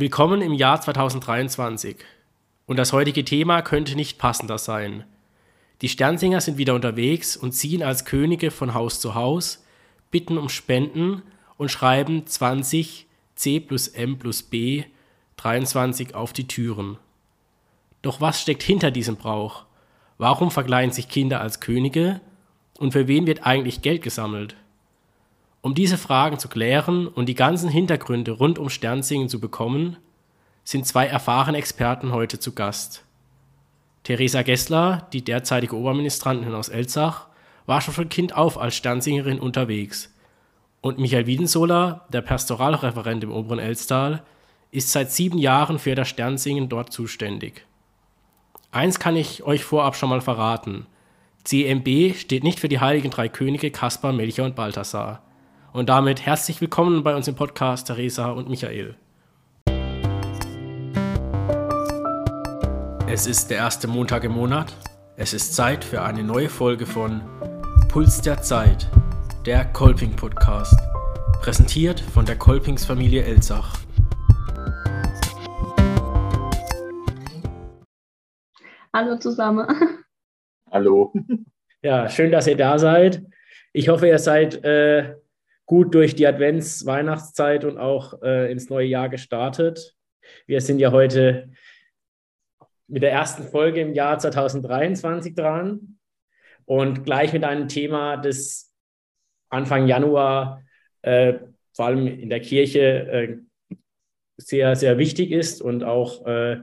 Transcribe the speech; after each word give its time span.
Willkommen 0.00 0.40
im 0.40 0.54
Jahr 0.54 0.80
2023. 0.80 1.96
Und 2.64 2.78
das 2.78 2.94
heutige 2.94 3.22
Thema 3.22 3.60
könnte 3.60 3.96
nicht 3.96 4.16
passender 4.16 4.56
sein. 4.56 5.04
Die 5.82 5.90
Sternsinger 5.90 6.40
sind 6.40 6.56
wieder 6.56 6.74
unterwegs 6.74 7.36
und 7.36 7.52
ziehen 7.52 7.82
als 7.82 8.06
Könige 8.06 8.50
von 8.50 8.72
Haus 8.72 8.98
zu 8.98 9.14
Haus, 9.14 9.62
bitten 10.10 10.38
um 10.38 10.48
Spenden 10.48 11.20
und 11.58 11.70
schreiben 11.70 12.26
20 12.26 13.08
C 13.34 13.60
plus 13.60 13.88
M 13.88 14.18
plus 14.18 14.42
B 14.42 14.84
23 15.36 16.14
auf 16.14 16.32
die 16.32 16.48
Türen. 16.48 16.96
Doch 18.00 18.22
was 18.22 18.40
steckt 18.40 18.62
hinter 18.62 18.90
diesem 18.90 19.16
Brauch? 19.16 19.66
Warum 20.16 20.50
verkleiden 20.50 20.94
sich 20.94 21.10
Kinder 21.10 21.42
als 21.42 21.60
Könige? 21.60 22.22
Und 22.78 22.92
für 22.92 23.06
wen 23.06 23.26
wird 23.26 23.44
eigentlich 23.44 23.82
Geld 23.82 24.00
gesammelt? 24.00 24.56
Um 25.62 25.74
diese 25.74 25.98
Fragen 25.98 26.38
zu 26.38 26.48
klären 26.48 27.06
und 27.06 27.26
die 27.26 27.34
ganzen 27.34 27.68
Hintergründe 27.68 28.32
rund 28.32 28.58
um 28.58 28.70
Sternsingen 28.70 29.28
zu 29.28 29.40
bekommen, 29.40 29.96
sind 30.64 30.86
zwei 30.86 31.06
erfahrene 31.06 31.58
Experten 31.58 32.12
heute 32.12 32.38
zu 32.38 32.52
Gast. 32.52 33.04
Theresa 34.04 34.42
Gessler, 34.42 35.06
die 35.12 35.22
derzeitige 35.22 35.76
Oberministrantin 35.76 36.54
aus 36.54 36.70
Elzach, 36.70 37.26
war 37.66 37.80
schon 37.82 37.92
von 37.92 38.08
Kind 38.08 38.34
auf 38.34 38.58
als 38.58 38.74
Sternsingerin 38.74 39.38
unterwegs. 39.38 40.12
Und 40.80 40.98
Michael 40.98 41.26
Wiedensohler, 41.26 42.06
der 42.10 42.22
Pastoralreferent 42.22 43.22
im 43.22 43.32
oberen 43.32 43.58
Elztal, 43.58 44.22
ist 44.70 44.90
seit 44.92 45.12
sieben 45.12 45.36
Jahren 45.36 45.78
für 45.78 45.94
das 45.94 46.08
Sternsingen 46.08 46.70
dort 46.70 46.92
zuständig. 46.92 47.66
Eins 48.72 48.98
kann 48.98 49.16
ich 49.16 49.42
euch 49.42 49.64
vorab 49.64 49.96
schon 49.96 50.08
mal 50.08 50.20
verraten. 50.22 50.86
CMB 51.44 52.14
steht 52.16 52.44
nicht 52.44 52.60
für 52.60 52.68
die 52.68 52.80
heiligen 52.80 53.10
drei 53.10 53.28
Könige 53.28 53.70
Kaspar, 53.70 54.12
Melchior 54.12 54.46
und 54.46 54.56
Balthasar. 54.56 55.22
Und 55.72 55.88
damit 55.88 56.26
herzlich 56.26 56.60
willkommen 56.60 57.04
bei 57.04 57.14
uns 57.14 57.28
im 57.28 57.36
Podcast, 57.36 57.86
Theresa 57.86 58.32
und 58.32 58.48
Michael. 58.48 58.96
Es 63.06 63.28
ist 63.28 63.50
der 63.50 63.58
erste 63.58 63.86
Montag 63.86 64.24
im 64.24 64.32
Monat. 64.32 64.74
Es 65.16 65.32
ist 65.32 65.54
Zeit 65.54 65.84
für 65.84 66.02
eine 66.02 66.24
neue 66.24 66.48
Folge 66.48 66.86
von 66.86 67.22
Puls 67.88 68.20
der 68.20 68.42
Zeit, 68.42 68.90
der 69.46 69.64
Kolping 69.64 70.16
Podcast, 70.16 70.74
präsentiert 71.40 72.00
von 72.00 72.26
der 72.26 72.36
Kolpingsfamilie 72.36 73.22
Elzach. 73.22 73.78
Hallo 78.92 79.16
zusammen. 79.18 79.68
Hallo. 80.68 81.12
Ja, 81.82 82.08
schön, 82.08 82.32
dass 82.32 82.48
ihr 82.48 82.56
da 82.56 82.76
seid. 82.78 83.24
Ich 83.72 83.88
hoffe, 83.88 84.08
ihr 84.08 84.18
seid 84.18 84.64
äh, 84.64 85.14
gut 85.70 85.94
durch 85.94 86.16
die 86.16 86.26
Advents-, 86.26 86.84
Weihnachtszeit 86.84 87.64
und 87.64 87.78
auch 87.78 88.20
äh, 88.24 88.50
ins 88.50 88.70
neue 88.70 88.88
Jahr 88.88 89.08
gestartet. 89.08 89.94
Wir 90.48 90.60
sind 90.60 90.80
ja 90.80 90.90
heute 90.90 91.52
mit 92.88 93.04
der 93.04 93.12
ersten 93.12 93.44
Folge 93.44 93.80
im 93.80 93.94
Jahr 93.94 94.18
2023 94.18 95.32
dran 95.32 96.00
und 96.64 97.04
gleich 97.04 97.32
mit 97.32 97.44
einem 97.44 97.68
Thema, 97.68 98.16
das 98.16 98.74
Anfang 99.48 99.86
Januar 99.86 100.64
äh, 101.02 101.34
vor 101.72 101.86
allem 101.86 102.04
in 102.08 102.30
der 102.30 102.40
Kirche 102.40 102.80
äh, 102.80 103.36
sehr, 104.38 104.74
sehr 104.74 104.98
wichtig 104.98 105.30
ist 105.30 105.62
und 105.62 105.84
auch 105.84 106.26
äh, 106.26 106.62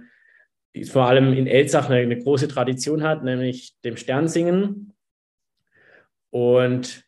vor 0.83 1.05
allem 1.05 1.31
in 1.31 1.47
Elzach 1.47 1.89
eine, 1.89 2.01
eine, 2.01 2.17
große 2.17 2.49
Tradition 2.49 3.03
hat, 3.03 3.23
nämlich 3.23 3.73
dem 3.85 3.95
Sternsingen. 3.95 4.93
Und 6.29 7.06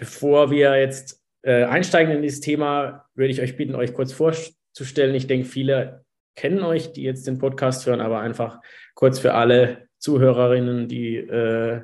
Bevor 0.00 0.50
wir 0.50 0.80
jetzt 0.80 1.22
äh, 1.42 1.64
einsteigen 1.64 2.14
in 2.14 2.22
dieses 2.22 2.40
Thema, 2.40 3.04
würde 3.14 3.32
ich 3.32 3.42
euch 3.42 3.58
bitten, 3.58 3.74
euch 3.74 3.92
kurz 3.92 4.14
vorzustellen. 4.14 5.14
Ich 5.14 5.26
denke, 5.26 5.46
viele 5.46 6.06
kennen 6.34 6.62
euch, 6.62 6.94
die 6.94 7.02
jetzt 7.02 7.26
den 7.26 7.36
Podcast 7.36 7.84
hören, 7.84 8.00
aber 8.00 8.20
einfach 8.20 8.62
kurz 8.94 9.18
für 9.18 9.34
alle 9.34 9.88
Zuhörerinnen, 9.98 10.88
die 10.88 11.16
äh, 11.16 11.82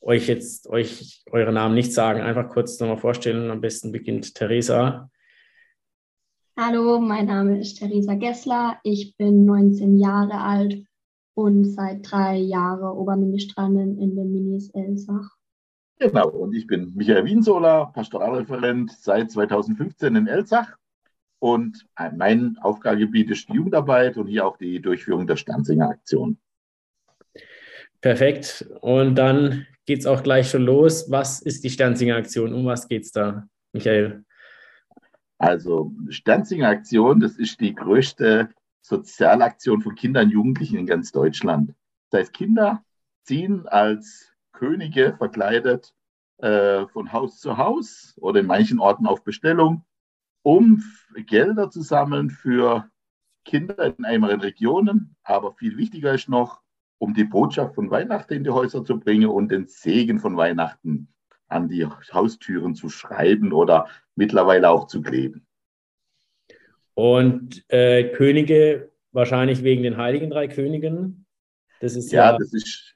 euch 0.00 0.28
jetzt 0.28 0.66
euch 0.70 1.24
eure 1.30 1.52
Namen 1.52 1.74
nicht 1.74 1.92
sagen, 1.92 2.22
einfach 2.22 2.48
kurz 2.48 2.80
nochmal 2.80 2.96
vorstellen. 2.96 3.50
Am 3.50 3.60
besten 3.60 3.92
beginnt 3.92 4.34
Theresa. 4.34 5.10
Hallo, 6.58 6.98
mein 7.00 7.26
Name 7.26 7.60
ist 7.60 7.74
Theresa 7.74 8.14
Gessler. 8.14 8.80
Ich 8.82 9.14
bin 9.18 9.44
19 9.44 9.98
Jahre 9.98 10.40
alt 10.40 10.86
und 11.34 11.66
seit 11.66 12.10
drei 12.10 12.38
Jahren 12.38 12.96
Oberministrantin 12.96 14.00
in 14.00 14.16
den 14.16 14.32
Minis 14.32 14.70
Elsach. 14.70 15.35
Genau, 15.98 16.28
und 16.28 16.54
ich 16.54 16.66
bin 16.66 16.92
Michael 16.94 17.24
Wiensola, 17.24 17.86
Pastoralreferent 17.86 18.92
seit 18.92 19.30
2015 19.30 20.14
in 20.14 20.26
Elzach. 20.26 20.76
Und 21.38 21.86
mein 22.16 22.56
Aufgabengebiet 22.60 23.30
ist 23.30 23.48
die 23.48 23.54
Jugendarbeit 23.54 24.16
und 24.16 24.26
hier 24.26 24.46
auch 24.46 24.56
die 24.56 24.80
Durchführung 24.80 25.26
der 25.26 25.36
Sternsinger-Aktion. 25.36 26.38
Perfekt. 28.00 28.68
Und 28.80 29.14
dann 29.16 29.66
geht 29.84 30.00
es 30.00 30.06
auch 30.06 30.22
gleich 30.22 30.50
schon 30.50 30.64
los. 30.64 31.10
Was 31.10 31.40
ist 31.40 31.64
die 31.64 31.70
Sternsinger-Aktion? 31.70 32.52
Um 32.52 32.66
was 32.66 32.88
geht 32.88 33.04
es 33.04 33.12
da, 33.12 33.46
Michael? 33.72 34.24
Also, 35.38 35.92
Sternsinger-Aktion, 36.08 37.20
das 37.20 37.36
ist 37.36 37.60
die 37.60 37.74
größte 37.74 38.50
Sozialaktion 38.80 39.82
von 39.82 39.94
Kindern 39.94 40.26
und 40.26 40.32
Jugendlichen 40.32 40.78
in 40.78 40.86
ganz 40.86 41.12
Deutschland. 41.12 41.74
Das 42.10 42.20
heißt, 42.20 42.32
Kinder 42.32 42.82
ziehen 43.24 43.66
als 43.66 44.32
Könige 44.56 45.14
verkleidet 45.16 45.94
äh, 46.38 46.86
von 46.88 47.12
Haus 47.12 47.40
zu 47.40 47.56
Haus 47.56 48.14
oder 48.20 48.40
in 48.40 48.46
manchen 48.46 48.78
Orten 48.78 49.06
auf 49.06 49.22
Bestellung, 49.22 49.84
um 50.42 50.82
Gelder 51.26 51.70
zu 51.70 51.82
sammeln 51.82 52.30
für 52.30 52.90
Kinder 53.44 53.94
in 53.96 54.04
ärmeren 54.04 54.40
Regionen. 54.40 55.16
Aber 55.22 55.52
viel 55.54 55.76
wichtiger 55.76 56.14
ist 56.14 56.28
noch, 56.28 56.62
um 56.98 57.14
die 57.14 57.24
Botschaft 57.24 57.74
von 57.74 57.90
Weihnachten 57.90 58.32
in 58.32 58.44
die 58.44 58.50
Häuser 58.50 58.84
zu 58.84 58.98
bringen 58.98 59.28
und 59.28 59.50
den 59.50 59.66
Segen 59.66 60.18
von 60.18 60.36
Weihnachten 60.36 61.08
an 61.48 61.68
die 61.68 61.86
Haustüren 61.86 62.74
zu 62.74 62.88
schreiben 62.88 63.52
oder 63.52 63.88
mittlerweile 64.14 64.70
auch 64.70 64.86
zu 64.86 65.02
kleben. 65.02 65.46
Und 66.94 67.64
äh, 67.68 68.10
Könige 68.12 68.90
wahrscheinlich 69.12 69.62
wegen 69.62 69.82
den 69.82 69.98
heiligen 69.98 70.30
drei 70.30 70.48
Königen. 70.48 71.26
Das 71.80 71.94
ist 71.94 72.10
ja, 72.10 72.32
ja 72.32 72.38
das 72.38 72.54
ist 72.54 72.95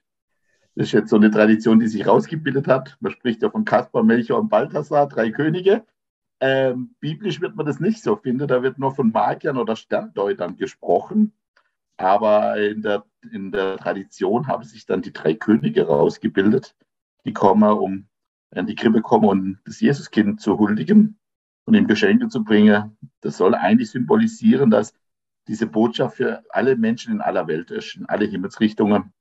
das 0.81 0.87
ist 0.89 0.93
jetzt 0.93 1.11
so 1.11 1.17
eine 1.17 1.31
Tradition, 1.31 1.79
die 1.79 1.89
sich 1.89 2.07
rausgebildet 2.07 2.67
hat. 2.67 2.97
Man 3.01 3.13
spricht 3.13 3.43
ja 3.43 3.51
von 3.51 3.67
Kaspar, 3.67 4.03
Melchior 4.03 4.41
und 4.41 4.49
Balthasar, 4.49 5.07
drei 5.09 5.31
Könige. 5.31 5.85
Ähm, 6.41 6.95
biblisch 7.01 7.43
wird 7.43 7.55
man 7.55 7.67
das 7.67 7.81
nicht 7.81 8.03
so 8.03 8.17
finden. 8.17 8.49
Da 8.49 8.63
wird 8.63 8.79
nur 8.79 8.95
von 8.95 9.13
Magiern 9.13 9.59
oder 9.59 9.77
Sterndeutern 9.77 10.57
gesprochen. 10.57 11.35
Aber 11.99 12.57
in 12.57 12.81
der, 12.81 13.05
in 13.31 13.53
der 13.53 13.77
Tradition 13.77 14.47
haben 14.47 14.65
sich 14.65 14.87
dann 14.87 15.03
die 15.03 15.13
drei 15.13 15.35
Könige 15.35 15.87
rausgebildet, 15.87 16.75
die 17.27 17.35
kommen, 17.35 17.71
um 17.71 18.09
in 18.51 18.67
die 18.67 18.75
Krippe 18.75 19.03
kommen, 19.03 19.29
um 19.29 19.59
das 19.67 19.81
Jesuskind 19.81 20.41
zu 20.41 20.59
huldigen 20.59 21.19
und 21.67 21.75
ihm 21.75 21.89
Geschenke 21.89 22.29
zu 22.29 22.43
bringen. 22.43 22.97
Das 23.21 23.37
soll 23.37 23.55
eigentlich 23.55 23.91
symbolisieren, 23.91 24.71
dass 24.71 24.95
diese 25.47 25.67
Botschaft 25.67 26.17
für 26.17 26.43
alle 26.49 26.75
Menschen 26.77 27.13
in 27.13 27.21
aller 27.21 27.47
Welt 27.49 27.71
ist, 27.71 27.97
in 27.97 28.07
alle 28.07 28.25
Himmelsrichtungen. 28.25 29.13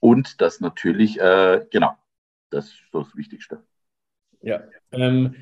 Und 0.00 0.40
das 0.40 0.60
natürlich, 0.60 1.18
äh, 1.20 1.66
genau, 1.70 1.94
das 2.50 2.66
ist 2.66 2.82
das 2.92 3.14
Wichtigste. 3.16 3.62
Ja, 4.40 4.62
ähm, 4.92 5.34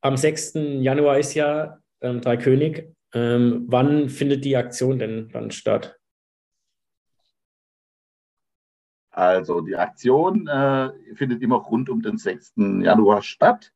am 0.00 0.16
6. 0.16 0.54
Januar 0.80 1.18
ist 1.18 1.34
ja 1.34 1.80
ähm, 2.00 2.20
Dreikönig. 2.20 2.88
Ähm, 3.14 3.66
wann 3.68 4.08
findet 4.08 4.44
die 4.44 4.56
Aktion 4.56 4.98
denn 4.98 5.28
dann 5.28 5.50
statt? 5.50 5.98
Also 9.10 9.60
die 9.60 9.76
Aktion 9.76 10.48
äh, 10.48 10.90
findet 11.14 11.42
immer 11.42 11.56
rund 11.56 11.90
um 11.90 12.02
den 12.02 12.16
6. 12.16 12.54
Januar 12.56 13.22
statt. 13.22 13.72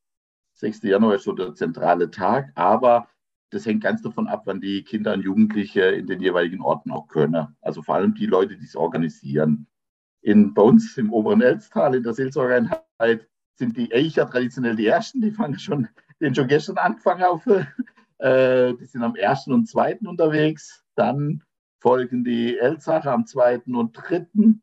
6. 0.54 0.82
Januar 0.84 1.16
ist 1.16 1.24
so 1.24 1.32
der 1.32 1.54
zentrale 1.54 2.10
Tag, 2.10 2.50
aber 2.54 3.08
das 3.50 3.66
hängt 3.66 3.82
ganz 3.82 4.02
davon 4.02 4.26
ab, 4.26 4.42
wann 4.46 4.62
die 4.62 4.82
Kinder 4.82 5.12
und 5.12 5.22
Jugendliche 5.22 5.82
in 5.82 6.06
den 6.06 6.20
jeweiligen 6.20 6.62
Orten 6.62 6.90
auch 6.90 7.06
können. 7.06 7.54
Also 7.60 7.82
vor 7.82 7.94
allem 7.94 8.14
die 8.14 8.26
Leute, 8.26 8.56
die 8.56 8.64
es 8.64 8.74
organisieren 8.74 9.68
in, 10.22 10.54
bei 10.54 10.62
uns 10.62 10.96
im 10.96 11.12
oberen 11.12 11.40
Elztal 11.40 11.94
in 11.94 12.02
der 12.02 12.14
Seelsorgeeinheit 12.14 13.28
sind 13.54 13.76
die 13.76 13.92
Eicher 13.92 14.28
traditionell 14.28 14.76
die 14.76 14.86
ersten, 14.86 15.20
die 15.20 15.30
fangen 15.30 15.58
schon, 15.58 15.88
den 16.20 16.34
schon 16.34 16.48
gestern 16.48 16.78
angefangen 16.78 17.22
auf, 17.24 17.46
äh, 18.18 18.74
die 18.74 18.84
sind 18.84 19.02
am 19.02 19.16
ersten 19.16 19.52
und 19.52 19.66
zweiten 19.66 20.06
unterwegs. 20.06 20.84
Dann 20.94 21.42
folgen 21.80 22.24
die 22.24 22.58
Elzacher 22.58 23.12
am 23.12 23.26
zweiten 23.26 23.74
und 23.74 23.92
dritten, 23.92 24.62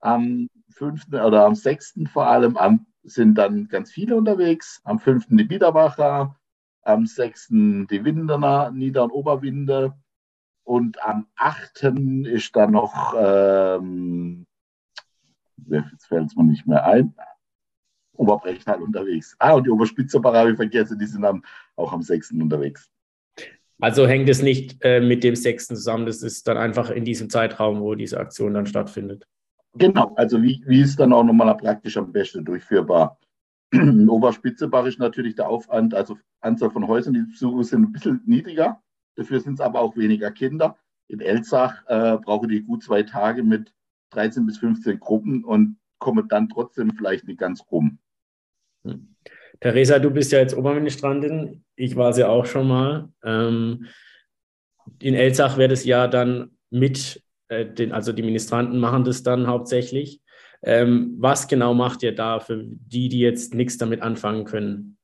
am 0.00 0.48
fünften 0.70 1.16
oder 1.16 1.44
am 1.44 1.54
sechsten 1.54 2.06
vor 2.06 2.26
allem 2.26 2.56
am, 2.56 2.86
sind 3.02 3.36
dann 3.36 3.68
ganz 3.68 3.90
viele 3.90 4.16
unterwegs. 4.16 4.80
Am 4.84 4.98
fünften 4.98 5.36
die 5.36 5.44
Biederbacher, 5.44 6.38
am 6.82 7.06
sechsten 7.06 7.86
die 7.86 8.04
Windener, 8.04 8.70
Nieder- 8.70 9.04
und 9.04 9.10
Oberwinde. 9.10 9.94
Und 10.62 11.02
am 11.02 11.26
achten 11.36 12.24
ist 12.24 12.54
dann 12.54 12.72
noch 12.72 13.14
ähm, 13.18 14.46
jetzt 15.68 16.06
fällt 16.06 16.26
es 16.26 16.36
mir 16.36 16.44
nicht 16.44 16.66
mehr 16.66 16.84
ein, 16.84 17.14
Oberbrechtal 18.14 18.82
unterwegs. 18.82 19.34
Ah, 19.38 19.54
und 19.54 19.66
die 19.66 19.70
Oberspitzer 19.70 20.20
habe 20.22 20.50
ich 20.50 20.56
vergessen, 20.56 20.98
die 20.98 21.06
sind 21.06 21.24
am, 21.24 21.42
auch 21.76 21.92
am 21.92 22.02
6. 22.02 22.32
unterwegs. 22.32 22.90
Also 23.80 24.06
hängt 24.06 24.28
es 24.28 24.42
nicht 24.42 24.76
äh, 24.82 25.00
mit 25.00 25.24
dem 25.24 25.34
sechsten 25.34 25.74
zusammen, 25.74 26.04
das 26.04 26.22
ist 26.22 26.46
dann 26.46 26.58
einfach 26.58 26.90
in 26.90 27.04
diesem 27.04 27.30
Zeitraum, 27.30 27.80
wo 27.80 27.94
diese 27.94 28.20
Aktion 28.20 28.52
dann 28.52 28.66
stattfindet. 28.66 29.26
Genau, 29.74 30.12
also 30.16 30.42
wie, 30.42 30.62
wie 30.66 30.82
ist 30.82 31.00
dann 31.00 31.12
auch 31.12 31.24
nochmal 31.24 31.56
praktisch 31.56 31.96
am 31.96 32.12
besten 32.12 32.44
durchführbar? 32.44 33.18
In 33.72 34.08
Oberspitzebach 34.08 34.84
ist 34.84 34.98
natürlich 34.98 35.36
der 35.36 35.48
Aufwand, 35.48 35.94
also 35.94 36.18
Anzahl 36.40 36.70
von 36.70 36.88
Häusern, 36.88 37.14
die 37.14 37.22
besuchen, 37.22 37.62
sind 37.62 37.82
ein 37.84 37.92
bisschen 37.92 38.20
niedriger. 38.26 38.82
Dafür 39.14 39.40
sind 39.40 39.54
es 39.54 39.60
aber 39.60 39.80
auch 39.80 39.96
weniger 39.96 40.30
Kinder. 40.30 40.76
In 41.08 41.20
Elzach 41.20 41.84
äh, 41.86 42.18
brauchen 42.18 42.48
die 42.48 42.62
gut 42.62 42.82
zwei 42.82 43.02
Tage 43.04 43.42
mit 43.42 43.72
13 44.10 44.46
bis 44.46 44.58
15 44.58 45.00
Gruppen 45.00 45.44
und 45.44 45.78
kommen 45.98 46.28
dann 46.28 46.48
trotzdem 46.48 46.92
vielleicht 46.96 47.26
nicht 47.26 47.40
ganz 47.40 47.62
rum. 47.70 47.98
Hm. 48.84 49.14
Theresa, 49.60 49.98
du 49.98 50.10
bist 50.10 50.32
ja 50.32 50.38
jetzt 50.38 50.56
Oberministrantin. 50.56 51.64
Ich 51.76 51.96
war 51.96 52.10
es 52.10 52.16
ja 52.16 52.28
auch 52.28 52.46
schon 52.46 52.68
mal. 52.68 53.10
Ähm, 53.22 53.86
in 55.00 55.14
Elzach 55.14 55.58
wäre 55.58 55.68
das 55.68 55.84
ja 55.84 56.08
dann 56.08 56.56
mit 56.70 57.22
äh, 57.48 57.66
den, 57.66 57.92
also 57.92 58.12
die 58.12 58.22
Ministranten 58.22 58.78
machen 58.78 59.04
das 59.04 59.22
dann 59.22 59.46
hauptsächlich. 59.46 60.20
Ähm, 60.62 61.16
was 61.18 61.48
genau 61.48 61.74
macht 61.74 62.02
ihr 62.02 62.14
da 62.14 62.40
für 62.40 62.62
die, 62.64 63.08
die 63.08 63.20
jetzt 63.20 63.54
nichts 63.54 63.78
damit 63.78 64.02
anfangen 64.02 64.44
können? 64.44 64.98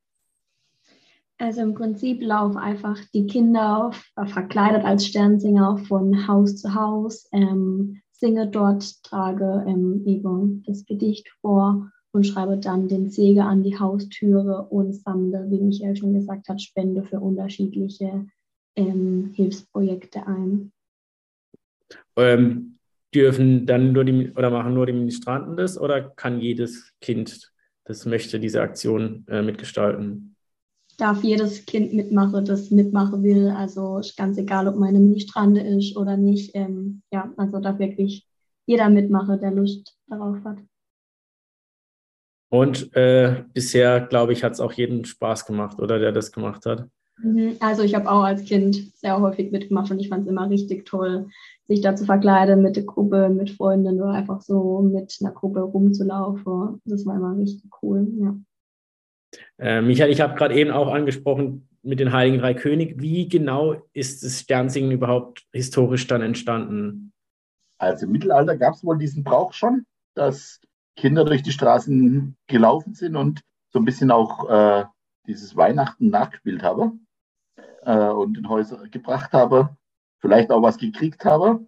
Also 1.38 1.60
im 1.60 1.74
Prinzip 1.74 2.22
laufen 2.22 2.56
einfach 2.56 2.98
die 3.12 3.26
Kinder 3.26 3.86
auf, 3.86 4.10
äh, 4.16 4.26
verkleidet 4.26 4.84
als 4.84 5.06
Sternsinger 5.06 5.78
von 5.78 6.26
Haus 6.26 6.56
zu 6.56 6.74
Haus, 6.74 7.28
ähm, 7.32 8.00
singe 8.18 8.48
dort, 8.48 9.02
trage 9.02 9.64
ähm, 9.66 10.02
eben 10.06 10.62
das 10.66 10.84
Gedicht 10.84 11.28
vor 11.40 11.90
und 12.12 12.24
schreibe 12.26 12.56
dann 12.58 12.88
den 12.88 13.10
Segen 13.10 13.40
an 13.40 13.62
die 13.62 13.78
Haustüre 13.78 14.66
und 14.70 14.94
sammle, 14.94 15.50
wie 15.50 15.60
Michael 15.60 15.96
schon 15.96 16.14
gesagt 16.14 16.48
hat, 16.48 16.62
Spende 16.62 17.04
für 17.04 17.20
unterschiedliche 17.20 18.26
ähm, 18.74 19.32
Hilfsprojekte 19.34 20.26
ein. 20.26 20.72
Ähm, 22.16 22.78
dürfen 23.14 23.66
dann 23.66 23.92
nur 23.92 24.04
die 24.04 24.32
oder 24.32 24.50
machen 24.50 24.74
nur 24.74 24.86
die 24.86 24.92
Ministranten 24.92 25.56
das 25.56 25.78
oder 25.78 26.02
kann 26.02 26.40
jedes 26.40 26.92
Kind, 27.00 27.52
das 27.84 28.06
möchte, 28.06 28.40
diese 28.40 28.62
Aktion 28.62 29.24
äh, 29.28 29.42
mitgestalten? 29.42 30.35
Darf 30.98 31.22
jedes 31.22 31.66
Kind 31.66 31.92
mitmachen, 31.92 32.44
das 32.44 32.70
mitmachen 32.70 33.22
will. 33.22 33.48
Also 33.48 34.00
ganz 34.16 34.38
egal, 34.38 34.66
ob 34.68 34.76
meine 34.76 34.98
Ministrante 34.98 35.60
ist 35.60 35.96
oder 35.96 36.16
nicht. 36.16 36.52
Ähm, 36.54 37.02
ja, 37.12 37.32
also 37.36 37.60
darf 37.60 37.78
wirklich 37.78 38.26
jeder 38.66 38.88
mitmachen, 38.88 39.40
der 39.40 39.50
Lust 39.50 39.96
darauf 40.06 40.42
hat. 40.44 40.58
Und 42.48 42.94
äh, 42.96 43.44
bisher, 43.52 44.00
glaube 44.00 44.32
ich, 44.32 44.44
hat 44.44 44.52
es 44.52 44.60
auch 44.60 44.72
jeden 44.72 45.04
Spaß 45.04 45.46
gemacht, 45.46 45.80
oder 45.80 45.98
der 45.98 46.12
das 46.12 46.32
gemacht 46.32 46.64
hat. 46.64 46.88
Mhm. 47.18 47.56
Also 47.60 47.82
ich 47.82 47.94
habe 47.94 48.10
auch 48.10 48.22
als 48.22 48.44
Kind 48.44 48.76
sehr 48.96 49.20
häufig 49.20 49.50
mitgemacht 49.50 49.90
und 49.90 49.98
ich 49.98 50.08
fand 50.08 50.22
es 50.22 50.28
immer 50.28 50.48
richtig 50.48 50.86
toll, 50.86 51.28
sich 51.66 51.80
da 51.80 51.96
zu 51.96 52.04
verkleiden 52.04 52.62
mit 52.62 52.76
der 52.76 52.84
Gruppe, 52.84 53.30
mit 53.30 53.50
Freunden 53.50 54.00
oder 54.00 54.12
einfach 54.12 54.42
so 54.42 54.80
mit 54.82 55.16
einer 55.20 55.32
Gruppe 55.32 55.60
rumzulaufen. 55.60 56.80
Das 56.84 57.04
war 57.06 57.16
immer 57.16 57.36
richtig 57.36 57.70
cool, 57.82 58.06
ja. 58.20 58.36
Äh, 59.58 59.80
Michael, 59.80 60.10
ich 60.10 60.20
habe 60.20 60.34
gerade 60.34 60.54
eben 60.54 60.70
auch 60.70 60.92
angesprochen 60.92 61.68
mit 61.82 62.00
den 62.00 62.12
Heiligen 62.12 62.38
Drei 62.38 62.54
König. 62.54 63.00
Wie 63.00 63.28
genau 63.28 63.82
ist 63.92 64.24
das 64.24 64.40
Sternsingen 64.40 64.90
überhaupt 64.90 65.44
historisch 65.52 66.06
dann 66.06 66.22
entstanden? 66.22 67.12
Also 67.78 68.06
im 68.06 68.12
Mittelalter 68.12 68.56
gab 68.56 68.74
es 68.74 68.84
wohl 68.84 68.98
diesen 68.98 69.22
Brauch 69.22 69.52
schon, 69.52 69.86
dass 70.14 70.60
Kinder 70.96 71.24
durch 71.24 71.42
die 71.42 71.52
Straßen 71.52 72.36
gelaufen 72.46 72.94
sind 72.94 73.16
und 73.16 73.42
so 73.70 73.78
ein 73.78 73.84
bisschen 73.84 74.10
auch 74.10 74.48
äh, 74.48 74.84
dieses 75.26 75.56
Weihnachten 75.56 76.08
nachgespielt 76.08 76.62
haben 76.62 77.06
äh, 77.82 78.08
und 78.08 78.38
in 78.38 78.48
Häuser 78.48 78.88
gebracht 78.88 79.32
habe, 79.32 79.76
vielleicht 80.18 80.50
auch 80.50 80.62
was 80.62 80.78
gekriegt 80.78 81.24
habe. 81.24 81.66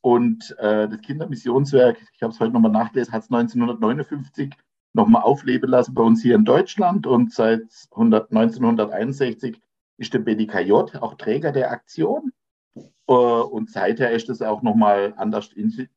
Und 0.00 0.56
äh, 0.58 0.88
das 0.88 1.00
Kindermissionswerk, 1.00 1.98
ich 2.14 2.22
habe 2.22 2.32
es 2.32 2.40
heute 2.40 2.52
nochmal 2.52 2.72
nachgelesen, 2.72 3.12
hat 3.12 3.22
es 3.22 3.30
1959 3.30 4.52
nochmal 4.94 5.22
aufleben 5.22 5.70
lassen 5.70 5.94
bei 5.94 6.02
uns 6.02 6.22
hier 6.22 6.34
in 6.34 6.44
Deutschland. 6.44 7.06
Und 7.06 7.32
seit 7.32 7.62
100, 7.92 8.30
1961 8.30 9.60
ist 9.98 10.14
der 10.14 10.20
BDKJ 10.20 10.72
auch 10.72 11.14
Träger 11.14 11.52
der 11.52 11.70
Aktion. 11.70 12.32
Äh, 12.74 13.12
und 13.12 13.70
seither 13.70 14.10
ist 14.10 14.28
es 14.28 14.42
auch 14.42 14.62
nochmal 14.62 15.14
anders 15.16 15.50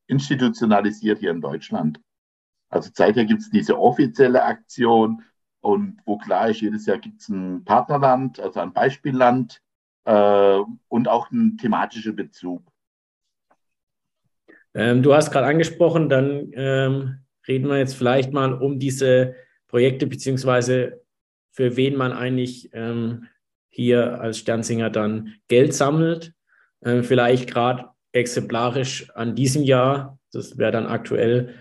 institutionalisiert 0.07 1.19
hier 1.19 1.31
in 1.31 1.41
Deutschland. 1.41 1.99
Also 2.69 2.89
seither 2.93 3.25
gibt 3.25 3.41
es 3.41 3.49
diese 3.49 3.79
offizielle 3.79 4.43
Aktion, 4.43 5.23
und 5.65 5.97
wo 6.05 6.19
klar 6.19 6.49
ist, 6.49 6.61
jedes 6.61 6.85
Jahr 6.85 6.99
gibt 6.99 7.21
es 7.21 7.27
ein 7.27 7.65
Partnerland, 7.65 8.39
also 8.39 8.59
ein 8.59 8.71
Beispielland 8.71 9.63
äh, 10.03 10.59
und 10.89 11.07
auch 11.07 11.31
einen 11.31 11.57
thematischen 11.57 12.15
Bezug. 12.15 12.61
Ähm, 14.75 15.01
du 15.01 15.15
hast 15.15 15.31
gerade 15.31 15.47
angesprochen, 15.47 16.07
dann 16.07 16.51
ähm, 16.53 17.24
reden 17.47 17.67
wir 17.67 17.77
jetzt 17.77 17.95
vielleicht 17.95 18.33
mal 18.33 18.53
um 18.53 18.79
diese 18.79 19.35
Projekte, 19.67 20.07
beziehungsweise 20.07 21.01
für 21.51 21.77
wen 21.77 21.95
man 21.95 22.11
eigentlich 22.11 22.69
ähm, 22.73 23.27
hier 23.69 24.19
als 24.21 24.39
Sternsinger 24.39 24.89
dann 24.89 25.35
Geld 25.47 25.73
sammelt. 25.73 26.33
Ähm, 26.83 27.03
vielleicht 27.03 27.49
gerade 27.49 27.89
exemplarisch 28.11 29.09
an 29.11 29.35
diesem 29.35 29.63
Jahr, 29.63 30.19
das 30.31 30.57
wäre 30.57 30.71
dann 30.71 30.87
aktuell 30.87 31.55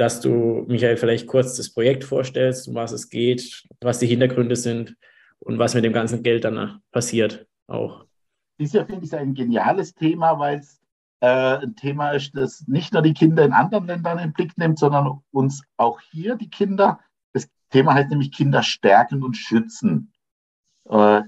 dass 0.00 0.20
du, 0.20 0.64
Michael, 0.66 0.96
vielleicht 0.96 1.26
kurz 1.26 1.56
das 1.56 1.72
Projekt 1.72 2.04
vorstellst, 2.04 2.68
um 2.68 2.74
was 2.74 2.92
es 2.92 3.10
geht, 3.10 3.66
was 3.80 3.98
die 3.98 4.06
Hintergründe 4.06 4.56
sind 4.56 4.96
und 5.40 5.58
was 5.58 5.74
mit 5.74 5.84
dem 5.84 5.92
ganzen 5.92 6.22
Geld 6.22 6.44
danach 6.44 6.78
passiert 6.90 7.46
auch. 7.66 8.06
Dies 8.58 8.72
Jahr 8.72 8.86
finde 8.86 9.04
ich 9.04 9.14
ein 9.14 9.34
geniales 9.34 9.94
Thema, 9.94 10.38
weil 10.38 10.58
es 10.58 10.79
ein 11.26 11.76
Thema 11.76 12.12
ist, 12.12 12.36
das 12.36 12.66
nicht 12.66 12.92
nur 12.92 13.02
die 13.02 13.14
Kinder 13.14 13.44
in 13.44 13.52
anderen 13.52 13.86
Ländern 13.86 14.18
den 14.18 14.32
Blick 14.32 14.56
nimmt, 14.56 14.78
sondern 14.78 15.22
uns 15.30 15.62
auch 15.76 16.00
hier 16.00 16.36
die 16.36 16.48
Kinder. 16.48 17.00
Das 17.32 17.48
Thema 17.70 17.94
heißt 17.94 18.10
nämlich 18.10 18.32
Kinder 18.32 18.62
stärken 18.62 19.22
und 19.22 19.36
schützen. 19.36 20.12
Äh, 20.88 21.22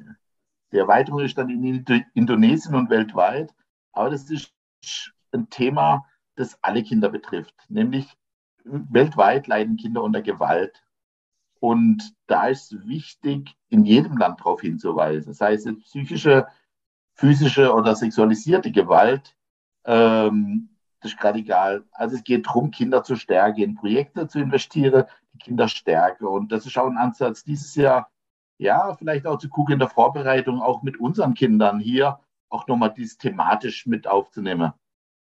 die 0.72 0.78
Erweiterung 0.78 1.20
ist 1.20 1.36
dann 1.36 1.50
in 1.50 1.84
Indonesien 2.14 2.74
und 2.74 2.88
weltweit, 2.88 3.54
aber 3.92 4.10
das 4.10 4.30
ist 4.30 4.52
ein 5.32 5.50
Thema, 5.50 6.06
das 6.36 6.58
alle 6.62 6.82
Kinder 6.82 7.10
betrifft, 7.10 7.54
nämlich 7.68 8.16
weltweit 8.64 9.46
leiden 9.46 9.76
Kinder 9.76 10.02
unter 10.02 10.22
Gewalt. 10.22 10.82
Und 11.60 12.14
da 12.26 12.48
ist 12.48 12.86
wichtig, 12.88 13.54
in 13.68 13.84
jedem 13.84 14.16
Land 14.16 14.40
darauf 14.40 14.62
hinzuweisen. 14.62 15.32
Sei 15.32 15.54
es 15.54 15.64
psychische, 15.84 16.46
physische 17.14 17.72
oder 17.72 17.94
sexualisierte 17.94 18.72
Gewalt, 18.72 19.36
ähm, 19.84 20.68
das 21.00 21.12
ist 21.12 21.18
gerade 21.18 21.40
egal. 21.40 21.84
Also 21.92 22.16
es 22.16 22.24
geht 22.24 22.46
darum, 22.46 22.70
Kinder 22.70 23.02
zu 23.02 23.16
stärken, 23.16 23.60
in 23.60 23.74
Projekte 23.74 24.28
zu 24.28 24.38
investieren, 24.38 25.04
die 25.32 25.38
Kinder 25.38 25.68
stärken. 25.68 26.26
Und 26.26 26.52
das 26.52 26.64
ist 26.66 26.78
auch 26.78 26.86
ein 26.86 26.96
Ansatz 26.96 27.44
dieses 27.44 27.74
Jahr, 27.74 28.10
ja, 28.58 28.94
vielleicht 28.94 29.26
auch 29.26 29.38
zu 29.38 29.48
gucken 29.48 29.74
in 29.74 29.78
der 29.80 29.88
Vorbereitung, 29.88 30.62
auch 30.62 30.82
mit 30.82 31.00
unseren 31.00 31.34
Kindern 31.34 31.80
hier 31.80 32.20
auch 32.48 32.66
nochmal 32.68 32.92
dies 32.94 33.18
thematisch 33.18 33.86
mit 33.86 34.06
aufzunehmen. 34.06 34.72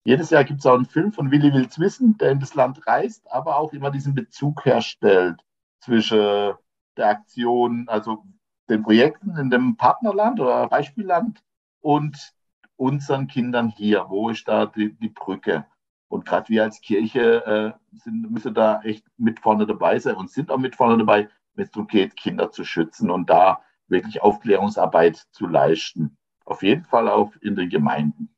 Jedes 0.04 0.32
Jahr 0.32 0.44
gibt 0.44 0.60
es 0.60 0.66
auch 0.66 0.76
einen 0.76 0.86
Film 0.86 1.14
von 1.14 1.30
Willi 1.32 1.54
Wills 1.54 1.80
Wissen, 1.80 2.18
der 2.18 2.32
in 2.32 2.40
das 2.40 2.56
Land 2.56 2.86
reist, 2.88 3.32
aber 3.32 3.58
auch 3.58 3.72
immer 3.72 3.92
diesen 3.92 4.16
Bezug 4.16 4.66
herstellt 4.66 5.40
zwischen 5.80 6.56
der 6.98 7.08
Aktion, 7.08 7.88
also 7.88 8.26
den 8.70 8.82
Projekten 8.84 9.38
in 9.38 9.50
dem 9.50 9.78
Partnerland 9.78 10.40
oder 10.40 10.68
Beispielland 10.68 11.44
und 11.82 12.34
unseren 12.82 13.28
Kindern 13.28 13.70
hier. 13.70 14.08
Wo 14.10 14.30
ist 14.30 14.48
da 14.48 14.66
die, 14.66 14.94
die 14.94 15.10
Brücke? 15.10 15.66
Und 16.08 16.26
gerade 16.26 16.50
wir 16.50 16.64
als 16.64 16.82
Kirche 16.82 17.46
äh, 17.46 17.98
sind, 17.98 18.32
müssen 18.32 18.56
da 18.56 18.82
echt 18.82 19.06
mit 19.18 19.40
vorne 19.40 19.68
dabei 19.68 20.00
sein 20.00 20.16
und 20.16 20.32
sind 20.32 20.50
auch 20.50 20.58
mit 20.58 20.76
vorne 20.76 20.98
dabei, 20.98 21.30
wenn 21.54 21.66
es 21.66 21.72
darum 21.72 21.88
geht, 21.88 22.18
Kinder 22.18 22.50
zu 22.50 22.64
schützen 22.66 23.12
und 23.12 23.30
da 23.30 23.62
wirklich 23.88 24.22
Aufklärungsarbeit 24.24 25.28
zu 25.32 25.46
leisten. 25.46 26.18
Auf 26.44 26.64
jeden 26.64 26.86
Fall 26.86 27.08
auch 27.08 27.32
in 27.42 27.56
den 27.56 27.70
Gemeinden. 27.70 28.34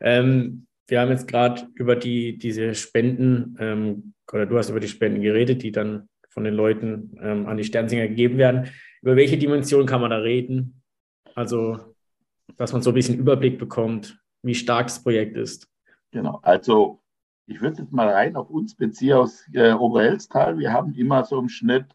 Ähm, 0.00 0.66
wir 0.86 1.00
haben 1.00 1.10
jetzt 1.10 1.26
gerade 1.26 1.68
über 1.74 1.96
die, 1.96 2.36
diese 2.36 2.74
Spenden, 2.74 3.56
ähm, 3.58 4.14
oder 4.30 4.44
du 4.44 4.58
hast 4.58 4.68
über 4.68 4.80
die 4.80 4.88
Spenden 4.88 5.22
geredet, 5.22 5.62
die 5.62 5.72
dann 5.72 6.08
von 6.28 6.44
den 6.44 6.54
Leuten 6.54 7.16
ähm, 7.22 7.46
an 7.46 7.56
die 7.56 7.64
Sternsinger 7.64 8.08
gegeben 8.08 8.36
werden. 8.36 8.68
Über 9.00 9.16
welche 9.16 9.38
Dimension 9.38 9.86
kann 9.86 10.02
man 10.02 10.10
da 10.10 10.18
reden? 10.18 10.82
Also, 11.34 11.91
dass 12.56 12.72
man 12.72 12.82
so 12.82 12.90
ein 12.90 12.94
bisschen 12.94 13.18
Überblick 13.18 13.58
bekommt, 13.58 14.18
wie 14.42 14.54
stark 14.54 14.86
das 14.86 15.02
Projekt 15.02 15.36
ist. 15.36 15.68
Genau, 16.10 16.40
also 16.42 17.00
ich 17.46 17.60
würde 17.60 17.82
jetzt 17.82 17.92
mal 17.92 18.08
rein 18.08 18.36
auf 18.36 18.50
uns 18.50 18.74
beziehen 18.74 19.14
aus 19.14 19.44
äh, 19.52 19.72
Oberelstal. 19.72 20.58
Wir 20.58 20.72
haben 20.72 20.94
immer 20.94 21.24
so 21.24 21.38
im 21.38 21.48
Schnitt 21.48 21.86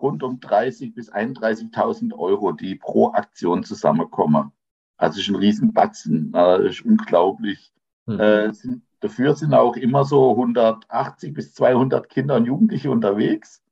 rund 0.00 0.22
um 0.22 0.38
30.000 0.40 0.94
bis 0.94 1.12
31.000 1.12 2.14
Euro, 2.14 2.52
die 2.52 2.74
pro 2.74 3.12
Aktion 3.12 3.64
zusammenkommen. 3.64 4.52
Also 4.96 5.20
ist 5.20 5.28
ein 5.28 5.36
Riesenbatzen, 5.36 6.32
das 6.32 6.60
ist 6.60 6.84
unglaublich. 6.84 7.72
Mhm. 8.06 8.20
Äh, 8.20 8.52
sind, 8.52 8.82
dafür 9.00 9.34
sind 9.34 9.54
auch 9.54 9.76
immer 9.76 10.04
so 10.04 10.30
180 10.30 11.34
bis 11.34 11.54
200 11.54 12.08
Kinder 12.08 12.36
und 12.36 12.46
Jugendliche 12.46 12.90
unterwegs. 12.90 13.62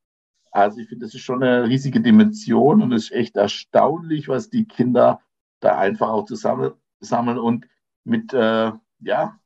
Also 0.50 0.80
ich 0.80 0.88
finde, 0.88 1.06
das 1.06 1.14
ist 1.14 1.22
schon 1.22 1.42
eine 1.42 1.68
riesige 1.68 2.00
Dimension 2.00 2.82
und 2.82 2.92
es 2.92 3.04
ist 3.04 3.12
echt 3.12 3.37
erstaunlich, 3.37 4.28
was 4.28 4.50
die 4.50 4.66
Kinder 4.66 5.20
da 5.62 5.78
einfach 5.78 6.11
auch 6.11 6.25
zusammen 6.25 6.73
sammeln 7.00 7.38
und 7.38 7.66
mit, 8.04 8.33
äh, 8.35 8.73
ja, 9.00 9.38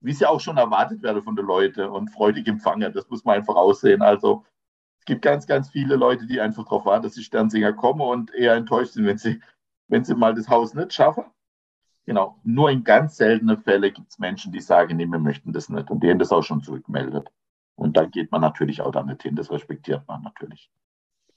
wie 0.00 0.10
es 0.10 0.20
ja 0.20 0.28
auch 0.28 0.40
schon 0.40 0.56
erwartet 0.56 1.02
werde 1.02 1.22
von 1.22 1.36
den 1.36 1.46
Leuten 1.46 1.88
und 1.88 2.10
freudig 2.10 2.46
empfangen. 2.46 2.92
Das 2.92 3.08
muss 3.08 3.24
man 3.24 3.36
einfach 3.36 3.56
aussehen. 3.56 4.02
Also 4.02 4.44
es 4.98 5.04
gibt 5.04 5.22
ganz, 5.22 5.46
ganz 5.46 5.70
viele 5.70 5.96
Leute, 5.96 6.26
die 6.26 6.40
einfach 6.40 6.64
darauf 6.64 6.86
warten, 6.86 7.04
dass 7.04 7.14
die 7.14 7.22
Sternsinger 7.22 7.72
kommen 7.72 8.00
und 8.00 8.32
eher 8.34 8.54
enttäuscht 8.54 8.92
sind, 8.92 9.06
wenn 9.06 9.18
sie, 9.18 9.40
wenn 9.88 10.04
sie 10.04 10.14
mal 10.14 10.34
das 10.34 10.48
Haus 10.48 10.74
nicht 10.74 10.92
schaffen. 10.92 11.24
Genau, 12.06 12.38
nur 12.44 12.70
in 12.70 12.84
ganz 12.84 13.16
seltenen 13.16 13.58
Fällen 13.62 13.92
gibt 13.94 14.10
es 14.10 14.18
Menschen, 14.18 14.52
die 14.52 14.60
sagen, 14.60 14.96
nee, 14.96 15.06
wir 15.06 15.18
möchten 15.18 15.52
das 15.52 15.70
nicht 15.70 15.90
und 15.90 16.02
denen 16.02 16.18
das 16.18 16.32
auch 16.32 16.42
schon 16.42 16.62
zurückmeldet. 16.62 17.30
Und 17.76 17.96
dann 17.96 18.10
geht 18.10 18.30
man 18.30 18.42
natürlich 18.42 18.82
auch 18.82 18.92
da 18.92 19.02
nicht 19.02 19.22
hin, 19.22 19.36
das 19.36 19.50
respektiert 19.50 20.06
man 20.06 20.22
natürlich. 20.22 20.70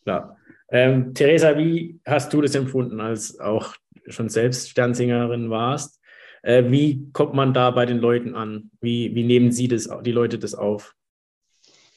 Klar. 0.03 0.38
Ähm, 0.69 1.13
Theresa, 1.13 1.57
wie 1.57 2.00
hast 2.05 2.33
du 2.33 2.41
das 2.41 2.55
empfunden, 2.55 3.00
als 3.00 3.39
auch 3.39 3.75
schon 4.07 4.29
selbst 4.29 4.69
Sternsingerin 4.69 5.50
warst? 5.50 6.01
Äh, 6.43 6.69
wie 6.71 7.09
kommt 7.13 7.33
man 7.33 7.53
da 7.53 7.71
bei 7.71 7.86
den 7.86 8.00
Leuten 8.00 8.36
an? 8.36 8.71
Wie, 8.81 9.13
wie 9.15 9.24
nehmen 9.24 9.51
Sie 9.51 9.67
das, 9.67 9.89
die 10.05 10.12
Leute 10.12 10.39
das 10.39 10.55
auf? 10.55 10.93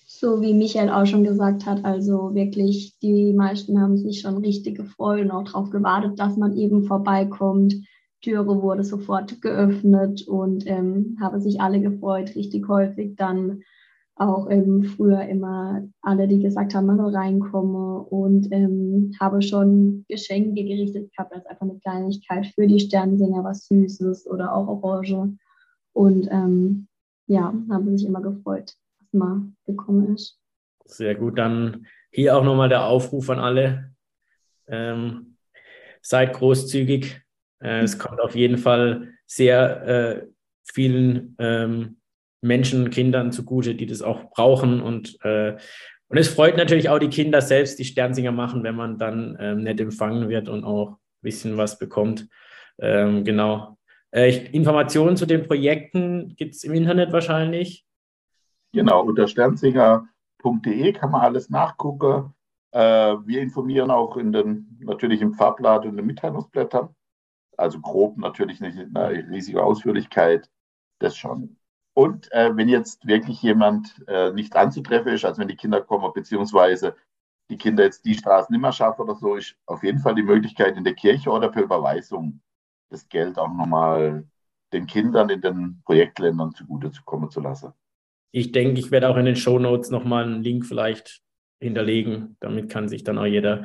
So 0.07 0.43
wie 0.43 0.53
Michael 0.53 0.91
auch 0.91 1.07
schon 1.07 1.25
gesagt 1.25 1.65
hat, 1.67 1.85
also 1.85 2.35
wirklich, 2.35 2.99
die 2.99 3.33
meisten 3.33 3.81
haben 3.81 3.97
sich 3.97 4.21
schon 4.21 4.37
richtig 4.39 4.77
gefreut 4.77 5.23
und 5.23 5.31
auch 5.31 5.45
darauf 5.45 5.71
gewartet, 5.71 6.19
dass 6.19 6.37
man 6.37 6.57
eben 6.57 6.85
vorbeikommt. 6.85 7.75
Türe 8.21 8.61
wurde 8.61 8.85
sofort 8.85 9.41
geöffnet 9.41 10.29
und 10.29 10.67
ähm, 10.67 11.17
haben 11.21 11.41
sich 11.41 11.61
alle 11.61 11.81
gefreut, 11.81 12.35
richtig 12.35 12.69
häufig 12.69 13.17
dann 13.17 13.63
auch 14.21 14.51
ähm, 14.51 14.85
früher 14.85 15.27
immer 15.29 15.83
alle, 16.03 16.29
die 16.29 16.43
gesagt 16.43 16.75
haben, 16.75 16.87
man 16.87 16.99
soll 16.99 17.15
reinkommen 17.15 18.05
und 18.05 18.53
ähm, 18.53 19.13
habe 19.19 19.41
schon 19.41 20.05
Geschenke 20.09 20.63
gerichtet 20.63 21.11
gehabt, 21.13 21.33
als 21.33 21.47
einfach 21.47 21.63
eine 21.63 21.79
Kleinigkeit 21.79 22.47
für 22.47 22.67
die 22.67 22.81
Sternsinger, 22.81 23.43
was 23.43 23.67
Süßes 23.67 24.27
oder 24.27 24.55
auch 24.55 24.69
Orange. 24.69 25.37
Und 25.95 26.29
ähm, 26.31 26.87
ja, 27.29 27.55
habe 27.71 27.97
sich 27.97 28.07
immer 28.07 28.21
gefreut, 28.21 28.75
dass 28.99 29.13
man 29.13 29.57
gekommen 29.67 30.15
ist. 30.15 30.39
Sehr 30.85 31.15
gut, 31.15 31.39
dann 31.39 31.87
hier 32.11 32.37
auch 32.37 32.45
nochmal 32.45 32.69
der 32.69 32.85
Aufruf 32.85 33.31
an 33.31 33.39
alle. 33.39 33.93
Ähm, 34.67 35.37
seid 36.03 36.35
großzügig. 36.35 37.23
Äh, 37.61 37.81
es 37.85 37.99
kommt 37.99 38.21
auf 38.21 38.35
jeden 38.35 38.59
Fall 38.59 39.15
sehr 39.27 39.87
äh, 39.87 40.27
vielen 40.65 41.37
ähm, 41.39 42.00
Menschen, 42.43 42.91
Kindern 42.91 43.33
zugute, 43.33 43.75
die 43.75 43.87
das 43.87 44.03
auch 44.03 44.31
brauchen. 44.31 44.81
Und, 44.81 45.19
äh, 45.25 45.57
und 46.09 46.19
es 46.19 46.29
freut 46.29 46.57
natürlich 46.57 46.89
auch 46.89 46.99
die 46.99 47.09
Kinder 47.09 47.41
selbst, 47.41 47.79
die 47.79 47.85
Sternsinger 47.85 48.33
machen, 48.33 48.63
wenn 48.63 48.75
man 48.75 48.99
dann 48.99 49.37
ähm, 49.41 49.63
nett 49.63 49.81
empfangen 49.81 50.29
wird 50.29 50.49
und 50.49 50.65
auch 50.65 50.93
ein 50.93 50.97
bisschen 51.23 51.57
was 51.57 51.79
bekommt. 51.79 52.29
Ähm, 52.79 53.25
genau. 53.25 53.79
Äh, 54.11 54.47
Informationen 54.53 55.17
zu 55.17 55.27
den 55.27 55.47
Projekten 55.47 56.35
gibt 56.37 56.55
es 56.55 56.65
im 56.65 56.75
Internet 56.75 57.13
wahrscheinlich. 57.13 57.87
Genau, 58.73 59.05
unter 59.05 59.27
sternsinger.de 59.27 60.93
kann 60.93 61.11
man 61.11 61.21
alles 61.21 61.51
nachgucken. 61.51 62.35
Äh, 62.73 62.81
wir 62.81 63.41
informieren 63.41 63.91
auch 63.91 64.17
in 64.17 64.33
den, 64.33 64.79
natürlich 64.81 65.21
im 65.21 65.35
Farbblatt 65.35 65.85
und 65.87 65.97
den 65.97 66.07
Mitteilungsblättern. 66.07 66.95
Also 67.57 67.81
grob 67.81 68.17
natürlich 68.17 68.61
nicht 68.61 68.79
in 68.79 68.97
einer 68.97 69.11
riesigen 69.29 69.59
Ausführlichkeit. 69.59 70.49
Das 70.99 71.17
schon. 71.17 71.57
Und 71.95 72.31
äh, 72.33 72.57
wenn 72.57 72.69
jetzt 72.69 73.07
wirklich 73.07 73.43
jemand 73.43 74.03
äh, 74.07 74.33
nicht 74.33 74.57
anzutreffen 74.57 75.13
ist, 75.13 75.25
also 75.25 75.41
wenn 75.41 75.49
die 75.49 75.57
Kinder 75.57 75.81
kommen, 75.81 76.13
beziehungsweise 76.15 76.95
die 77.51 77.59
Kinder 77.59 77.85
jetzt 77.85 78.05
die 78.05 78.15
Straßen 78.15 78.53
nicht 78.53 78.63
mehr 78.63 78.73
schaffen 78.73 79.03
oder 79.03 79.17
so, 79.17 79.35
ist 79.35 79.57
auf 79.67 79.83
jeden 79.83 79.99
Fall 79.99 80.15
die 80.15 80.23
Möglichkeit 80.23 80.77
in 80.77 80.85
der 80.85 80.95
Kirche 80.95 81.31
oder 81.31 81.49
per 81.49 81.65
Überweisung 81.65 82.41
das 82.91 83.09
Geld 83.09 83.39
auch 83.39 83.49
nochmal 83.49 84.25
den 84.73 84.87
Kindern 84.87 85.31
in 85.31 85.41
den 85.41 85.83
Projektländern 85.85 86.55
zugute 86.55 86.93
zu 86.93 87.41
lassen. 87.41 87.73
Ich 88.33 88.53
denke, 88.53 88.79
ich 88.79 88.91
werde 88.91 89.09
auch 89.09 89.17
in 89.17 89.25
den 89.25 89.37
Show 89.37 89.59
Notes 89.59 89.91
nochmal 89.91 90.25
einen 90.25 90.43
Link 90.43 90.65
vielleicht 90.65 91.21
hinterlegen. 91.61 92.37
Damit 92.41 92.71
kann 92.71 92.89
sich 92.89 93.03
dann 93.03 93.19
auch 93.19 93.27
jeder 93.27 93.65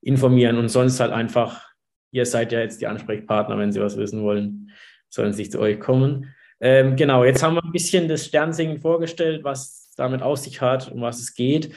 informieren 0.00 0.58
und 0.58 0.68
sonst 0.68 1.00
halt 1.00 1.12
einfach, 1.12 1.68
ihr 2.12 2.26
seid 2.26 2.52
ja 2.52 2.60
jetzt 2.60 2.80
die 2.80 2.86
Ansprechpartner, 2.86 3.58
wenn 3.58 3.72
Sie 3.72 3.80
was 3.80 3.96
wissen 3.96 4.22
wollen, 4.22 4.70
sollen 5.08 5.32
Sie 5.32 5.38
sich 5.38 5.50
zu 5.50 5.58
euch 5.60 5.80
kommen. 5.80 6.34
Ähm, 6.60 6.96
genau, 6.96 7.24
jetzt 7.24 7.42
haben 7.42 7.54
wir 7.54 7.64
ein 7.64 7.72
bisschen 7.72 8.08
das 8.08 8.26
Sternsingen 8.26 8.78
vorgestellt, 8.78 9.44
was 9.44 9.92
damit 9.96 10.22
aus 10.22 10.44
sich 10.44 10.60
hat, 10.60 10.90
um 10.90 11.00
was 11.00 11.20
es 11.20 11.34
geht. 11.34 11.74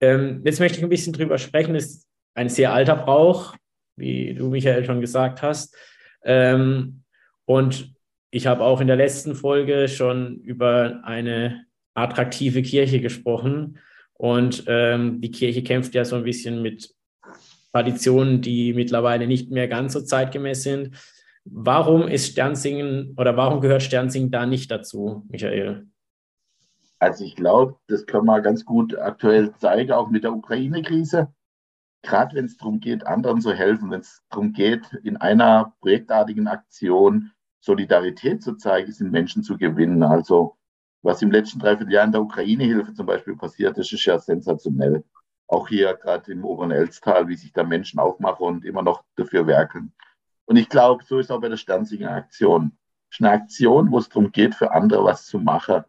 Ähm, 0.00 0.42
jetzt 0.44 0.60
möchte 0.60 0.78
ich 0.78 0.84
ein 0.84 0.90
bisschen 0.90 1.12
drüber 1.12 1.38
sprechen. 1.38 1.74
Das 1.74 1.84
ist 1.84 2.08
ein 2.34 2.48
sehr 2.48 2.72
alter 2.72 2.96
Brauch, 2.96 3.56
wie 3.96 4.34
du, 4.34 4.50
Michael, 4.50 4.84
schon 4.84 5.00
gesagt 5.00 5.42
hast. 5.42 5.76
Ähm, 6.24 7.02
und 7.44 7.94
ich 8.30 8.46
habe 8.46 8.62
auch 8.62 8.80
in 8.80 8.86
der 8.86 8.96
letzten 8.96 9.34
Folge 9.34 9.88
schon 9.88 10.40
über 10.40 11.00
eine 11.04 11.64
attraktive 11.94 12.62
Kirche 12.62 13.00
gesprochen. 13.00 13.78
Und 14.14 14.64
ähm, 14.66 15.20
die 15.20 15.30
Kirche 15.30 15.62
kämpft 15.62 15.94
ja 15.94 16.04
so 16.04 16.16
ein 16.16 16.24
bisschen 16.24 16.62
mit 16.62 16.90
Traditionen, 17.72 18.40
die 18.40 18.72
mittlerweile 18.72 19.26
nicht 19.26 19.50
mehr 19.50 19.68
ganz 19.68 19.92
so 19.92 20.00
zeitgemäß 20.00 20.62
sind. 20.62 20.90
Warum 21.44 22.08
ist 22.08 22.28
Sternsingen 22.28 23.14
oder 23.18 23.36
warum 23.36 23.60
gehört 23.60 23.82
Sternsingen 23.82 24.30
da 24.30 24.46
nicht 24.46 24.70
dazu, 24.70 25.24
Michael? 25.28 25.86
Also 26.98 27.24
ich 27.24 27.36
glaube, 27.36 27.76
das 27.86 28.06
kann 28.06 28.24
man 28.24 28.42
ganz 28.42 28.64
gut 28.64 28.96
aktuell 28.96 29.54
zeigen, 29.56 29.92
auch 29.92 30.08
mit 30.08 30.24
der 30.24 30.32
Ukraine-Krise. 30.32 31.28
Gerade 32.02 32.36
wenn 32.36 32.46
es 32.46 32.56
darum 32.56 32.80
geht, 32.80 33.06
anderen 33.06 33.40
zu 33.40 33.52
helfen, 33.52 33.90
wenn 33.90 34.00
es 34.00 34.22
darum 34.30 34.52
geht, 34.52 34.92
in 35.02 35.16
einer 35.18 35.74
projektartigen 35.80 36.46
Aktion 36.48 37.30
Solidarität 37.60 38.42
zu 38.42 38.56
zeigen, 38.56 38.92
sind 38.92 39.10
Menschen 39.10 39.42
zu 39.42 39.56
gewinnen. 39.56 40.02
Also 40.02 40.56
was 41.02 41.20
im 41.20 41.30
letzten 41.30 41.58
Dreivierteljahr 41.58 42.04
in 42.04 42.12
der 42.12 42.22
Ukraine-Hilfe 42.22 42.94
zum 42.94 43.06
Beispiel 43.06 43.36
passiert 43.36 43.76
ist, 43.76 43.92
ist 43.92 44.04
ja 44.06 44.18
sensationell. 44.18 45.04
Auch 45.46 45.68
hier 45.68 45.94
gerade 45.94 46.32
im 46.32 46.44
oberen 46.44 46.70
Elztal, 46.70 47.28
wie 47.28 47.36
sich 47.36 47.52
da 47.52 47.64
Menschen 47.64 48.00
aufmachen 48.00 48.46
und 48.46 48.64
immer 48.64 48.82
noch 48.82 49.04
dafür 49.16 49.46
werken. 49.46 49.92
Und 50.46 50.56
ich 50.56 50.68
glaube, 50.68 51.04
so 51.04 51.18
ist 51.18 51.30
auch 51.30 51.40
bei 51.40 51.48
der 51.48 51.56
Sternsinger-Aktion. 51.56 52.76
Es 53.10 53.18
ist 53.18 53.24
eine 53.24 53.34
Aktion, 53.34 53.90
wo 53.90 53.98
es 53.98 54.08
darum 54.08 54.32
geht, 54.32 54.54
für 54.54 54.72
andere 54.72 55.04
was 55.04 55.26
zu 55.26 55.38
machen. 55.38 55.84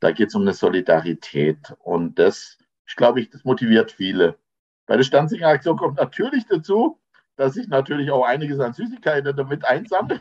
Da 0.00 0.12
geht 0.12 0.28
es 0.28 0.34
um 0.34 0.42
eine 0.42 0.52
Solidarität. 0.52 1.74
Und 1.80 2.18
das, 2.18 2.58
ich 2.86 2.96
glaube, 2.96 3.20
ich, 3.20 3.30
das 3.30 3.44
motiviert 3.44 3.92
viele. 3.92 4.38
Bei 4.86 4.96
der 4.96 5.04
Sternsinger-Aktion 5.04 5.76
kommt 5.76 5.96
natürlich 5.98 6.46
dazu, 6.46 7.00
dass 7.36 7.56
ich 7.56 7.68
natürlich 7.68 8.10
auch 8.10 8.24
einiges 8.24 8.60
an 8.60 8.74
Süßigkeiten 8.74 9.34
damit 9.36 9.64
einsammle. 9.64 10.20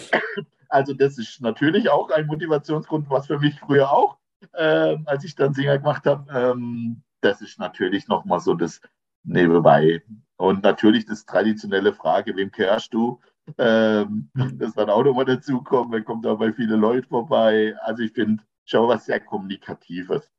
also 0.68 0.94
das 0.94 1.18
ist 1.18 1.40
natürlich 1.40 1.88
auch 1.90 2.10
ein 2.10 2.26
Motivationsgrund, 2.26 3.08
was 3.10 3.26
für 3.26 3.38
mich 3.38 3.58
früher 3.60 3.92
auch, 3.92 4.18
äh, 4.52 4.96
als 5.04 5.25
ich 5.25 5.34
dann 5.34 5.54
Singer 5.54 5.78
gemacht 5.78 6.06
habe. 6.06 6.26
Ähm, 6.32 7.02
das 7.20 7.40
ist 7.42 7.58
natürlich 7.58 8.08
nochmal 8.08 8.40
so 8.40 8.54
das 8.54 8.80
nebenbei. 9.25 10.02
Und 10.38 10.62
natürlich 10.62 11.04
das 11.04 11.26
traditionelle 11.26 11.92
Frage, 11.92 12.35
wem 12.37 12.50
kehrst 12.50 12.95
du? 12.95 13.21
Ähm, 13.59 14.30
das 14.35 14.73
dann 14.75 14.88
auch 14.88 15.02
nochmal 15.02 15.25
dazu 15.25 15.62
kommt, 15.62 15.92
dann 15.92 16.04
kommt 16.04 16.25
dabei 16.25 16.52
viele 16.52 16.76
Leute 16.76 17.09
vorbei. 17.09 17.75
Also 17.83 18.04
ich 18.04 18.12
finde 18.12 18.42
schon 18.64 18.88
was 18.88 19.07
sehr 19.07 19.21
Kommunikatives. 19.21 20.30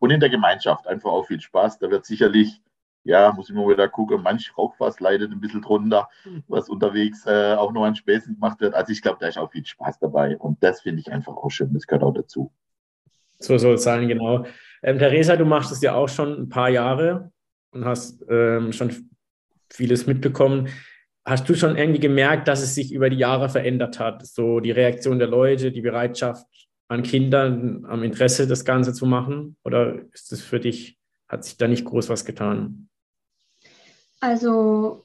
Und 0.00 0.10
in 0.10 0.20
der 0.20 0.30
Gemeinschaft 0.30 0.86
einfach 0.86 1.10
auch 1.10 1.26
viel 1.26 1.40
Spaß. 1.40 1.78
Da 1.80 1.90
wird 1.90 2.06
sicherlich, 2.06 2.62
ja, 3.04 3.32
muss 3.32 3.50
ich 3.50 3.54
mal 3.54 3.68
wieder 3.68 3.88
gucken, 3.88 4.22
manch 4.22 4.56
Rauchfass 4.56 5.00
leidet 5.00 5.32
ein 5.32 5.40
bisschen 5.40 5.62
drunter, 5.62 6.08
was 6.48 6.70
unterwegs 6.70 7.26
äh, 7.26 7.54
auch 7.54 7.72
noch 7.72 7.84
an 7.84 7.96
Späßen 7.96 8.34
gemacht 8.34 8.60
wird. 8.60 8.74
Also 8.74 8.92
ich 8.92 9.02
glaube, 9.02 9.18
da 9.20 9.26
ist 9.26 9.38
auch 9.38 9.50
viel 9.50 9.66
Spaß 9.66 9.98
dabei. 9.98 10.38
Und 10.38 10.62
das 10.62 10.80
finde 10.80 11.00
ich 11.00 11.12
einfach 11.12 11.36
auch 11.36 11.50
schön. 11.50 11.74
Das 11.74 11.86
gehört 11.86 12.04
auch 12.04 12.14
dazu. 12.14 12.50
So 13.38 13.58
soll 13.58 13.74
es 13.74 13.82
sein, 13.82 14.08
genau. 14.08 14.46
Ähm, 14.82 14.98
Theresa, 14.98 15.36
du 15.36 15.44
machst 15.44 15.72
es 15.72 15.82
ja 15.82 15.94
auch 15.94 16.08
schon 16.08 16.42
ein 16.42 16.48
paar 16.48 16.70
Jahre 16.70 17.32
und 17.72 17.84
hast 17.84 18.24
ähm, 18.28 18.72
schon 18.72 19.10
vieles 19.70 20.06
mitbekommen. 20.06 20.68
Hast 21.24 21.48
du 21.48 21.54
schon 21.54 21.76
irgendwie 21.76 22.00
gemerkt, 22.00 22.48
dass 22.48 22.62
es 22.62 22.74
sich 22.74 22.92
über 22.92 23.08
die 23.08 23.16
Jahre 23.16 23.48
verändert 23.48 23.98
hat? 23.98 24.26
So 24.26 24.60
die 24.60 24.72
Reaktion 24.72 25.18
der 25.18 25.28
Leute, 25.28 25.72
die 25.72 25.80
Bereitschaft 25.80 26.46
an 26.88 27.02
Kindern, 27.02 27.84
am 27.86 28.02
Interesse, 28.02 28.46
das 28.46 28.64
Ganze 28.64 28.92
zu 28.92 29.06
machen? 29.06 29.56
Oder 29.64 30.00
ist 30.12 30.32
es 30.32 30.42
für 30.42 30.60
dich, 30.60 30.98
hat 31.28 31.44
sich 31.44 31.56
da 31.56 31.68
nicht 31.68 31.84
groß 31.84 32.08
was 32.08 32.24
getan? 32.24 32.88
Also, 34.20 35.04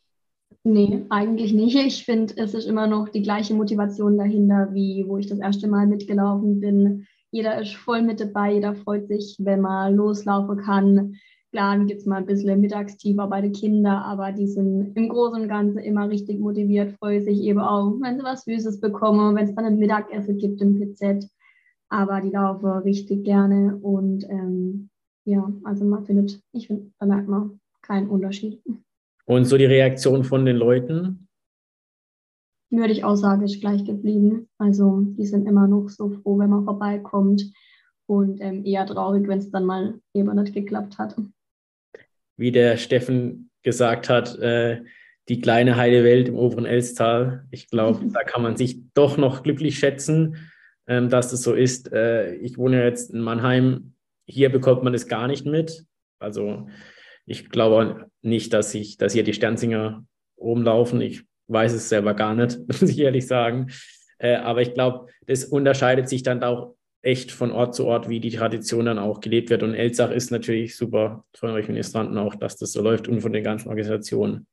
nee, 0.63 1.05
eigentlich 1.09 1.53
nicht. 1.53 1.75
Ich 1.75 2.03
finde, 2.03 2.35
es 2.37 2.53
ist 2.53 2.67
immer 2.67 2.87
noch 2.87 3.09
die 3.09 3.21
gleiche 3.21 3.53
Motivation 3.53 4.17
dahinter, 4.17 4.69
wie 4.73 5.05
wo 5.07 5.17
ich 5.17 5.27
das 5.27 5.39
erste 5.39 5.67
Mal 5.67 5.87
mitgelaufen 5.87 6.59
bin. 6.59 7.07
Jeder 7.31 7.59
ist 7.61 7.75
voll 7.75 8.01
mit 8.01 8.19
dabei, 8.19 8.53
jeder 8.53 8.75
freut 8.75 9.07
sich, 9.07 9.37
wenn 9.39 9.61
man 9.61 9.95
loslaufen 9.95 10.57
kann. 10.57 11.15
Klar, 11.51 11.79
gibt 11.85 12.01
es 12.01 12.05
mal 12.05 12.17
ein 12.17 12.25
bisschen 12.25 12.59
Mittagstiefer 12.59 13.27
bei 13.27 13.39
den 13.39 13.53
Kindern, 13.53 14.03
aber 14.03 14.33
die 14.33 14.47
sind 14.47 14.91
im 14.95 15.09
Großen 15.09 15.41
und 15.41 15.47
Ganzen 15.47 15.79
immer 15.79 16.09
richtig 16.09 16.39
motiviert, 16.39 16.91
freuen 16.99 17.23
sich 17.23 17.41
eben 17.41 17.59
auch, 17.59 17.93
wenn 18.01 18.17
sie 18.17 18.23
was 18.23 18.43
Süßes 18.43 18.81
bekommen, 18.81 19.35
wenn 19.35 19.45
es 19.45 19.55
dann 19.55 19.65
ein 19.65 19.79
Mittagessen 19.79 20.37
gibt 20.37 20.61
im 20.61 20.75
PZ. 20.75 21.29
Aber 21.89 22.19
die 22.19 22.31
laufen 22.31 22.69
richtig 22.79 23.23
gerne 23.23 23.77
und 23.77 24.25
ähm, 24.29 24.89
ja, 25.23 25.49
also 25.63 25.85
man 25.85 26.05
findet, 26.05 26.41
ich 26.51 26.67
finde, 26.67 26.91
da 26.99 27.05
merkt 27.05 27.29
man 27.29 27.59
keinen 27.81 28.09
Unterschied. 28.09 28.61
Und 29.25 29.45
so 29.45 29.57
die 29.57 29.65
Reaktion 29.65 30.25
von 30.25 30.45
den 30.45 30.57
Leuten? 30.57 31.27
Würde 32.69 32.91
ich 32.91 33.05
auch 33.05 33.15
sagen, 33.15 33.43
ist 33.43 33.61
gleich 33.61 33.85
geblieben. 33.85 34.49
Also 34.57 35.01
die 35.01 35.25
sind 35.25 35.47
immer 35.47 35.67
noch 35.67 35.87
so 35.87 36.09
froh, 36.09 36.37
wenn 36.39 36.49
man 36.49 36.65
vorbeikommt 36.65 37.43
und 38.05 38.41
ähm, 38.41 38.65
eher 38.65 38.85
traurig, 38.85 39.27
wenn 39.27 39.39
es 39.39 39.51
dann 39.51 39.65
mal 39.65 39.99
eben 40.13 40.35
nicht 40.35 40.53
geklappt 40.53 40.97
hat. 40.97 41.15
Wie 42.37 42.51
der 42.51 42.77
Steffen 42.77 43.49
gesagt 43.63 44.09
hat, 44.09 44.37
äh, 44.39 44.81
die 45.29 45.41
kleine 45.41 45.75
heile 45.75 46.03
Welt 46.03 46.29
im 46.29 46.35
oberen 46.35 46.65
Elstal. 46.65 47.45
Ich 47.51 47.69
glaube, 47.69 48.05
da 48.13 48.23
kann 48.23 48.41
man 48.41 48.55
sich 48.55 48.79
doch 48.93 49.17
noch 49.17 49.43
glücklich 49.43 49.77
schätzen, 49.79 50.37
ähm, 50.87 51.09
dass 51.09 51.31
das 51.31 51.41
so 51.41 51.53
ist. 51.53 51.91
Äh, 51.91 52.35
ich 52.35 52.57
wohne 52.57 52.83
jetzt 52.83 53.11
in 53.11 53.19
Mannheim. 53.19 53.93
Hier 54.25 54.49
bekommt 54.49 54.83
man 54.83 54.93
das 54.93 55.07
gar 55.07 55.27
nicht 55.27 55.45
mit. 55.45 55.85
Also 56.19 56.67
ich 57.25 57.49
glaube 57.49 58.09
nicht, 58.21 58.53
dass, 58.53 58.73
ich, 58.73 58.97
dass 58.97 59.13
hier 59.13 59.23
die 59.23 59.33
Sternsinger 59.33 60.05
rumlaufen. 60.39 61.01
Ich 61.01 61.23
weiß 61.47 61.73
es 61.73 61.89
selber 61.89 62.13
gar 62.13 62.35
nicht, 62.35 62.59
muss 62.67 62.81
ich 62.83 62.99
ehrlich 62.99 63.27
sagen. 63.27 63.71
Äh, 64.17 64.35
aber 64.35 64.61
ich 64.61 64.73
glaube, 64.73 65.07
das 65.27 65.45
unterscheidet 65.45 66.09
sich 66.09 66.23
dann 66.23 66.43
auch 66.43 66.76
echt 67.07 67.31
von 67.31 67.53
Ort 67.53 67.73
zu 67.73 67.85
Ort, 67.85 68.09
wie 68.09 68.19
die 68.19 68.31
Tradition 68.31 68.85
dann 68.85 68.99
auch 68.99 69.21
gelebt 69.21 69.49
wird. 69.49 69.63
Und 69.63 69.73
Elsach 69.73 70.11
ist 70.11 70.29
natürlich 70.29 70.75
super 70.75 71.23
von 71.33 71.51
euch 71.51 71.69
Ministranten 71.69 72.17
auch, 72.17 72.35
dass 72.35 72.57
das 72.57 72.73
so 72.73 72.81
läuft 72.81 73.07
und 73.07 73.21
von 73.21 73.31
den 73.31 73.45
ganzen 73.45 73.69
Organisationen. 73.69 74.45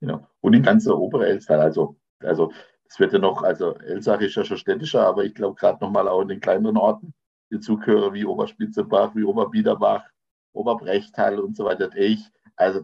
Genau. 0.00 0.26
Und 0.42 0.52
in 0.52 0.62
ganzer 0.62 0.98
Oberelstal, 0.98 1.60
also, 1.60 1.96
also 2.20 2.52
es 2.86 3.00
wird 3.00 3.14
ja 3.14 3.18
noch, 3.18 3.42
also 3.42 3.74
Elsach 3.78 4.20
ist 4.20 4.34
ja 4.34 4.44
schon 4.44 4.58
städtischer, 4.58 5.06
aber 5.06 5.24
ich 5.24 5.34
glaube 5.34 5.58
gerade 5.58 5.82
nochmal 5.82 6.06
auch 6.06 6.20
in 6.20 6.28
den 6.28 6.40
kleineren 6.40 6.76
Orten, 6.76 7.14
die 7.50 7.60
Zugehörer 7.60 8.12
wie 8.12 8.26
Oberspitzenbach, 8.26 9.14
wie 9.14 9.24
Oberbiederbach, 9.24 10.04
Oberbrechtal 10.52 11.40
und 11.40 11.56
so 11.56 11.64
weiter, 11.64 11.88
ich, 11.96 12.28
also 12.56 12.82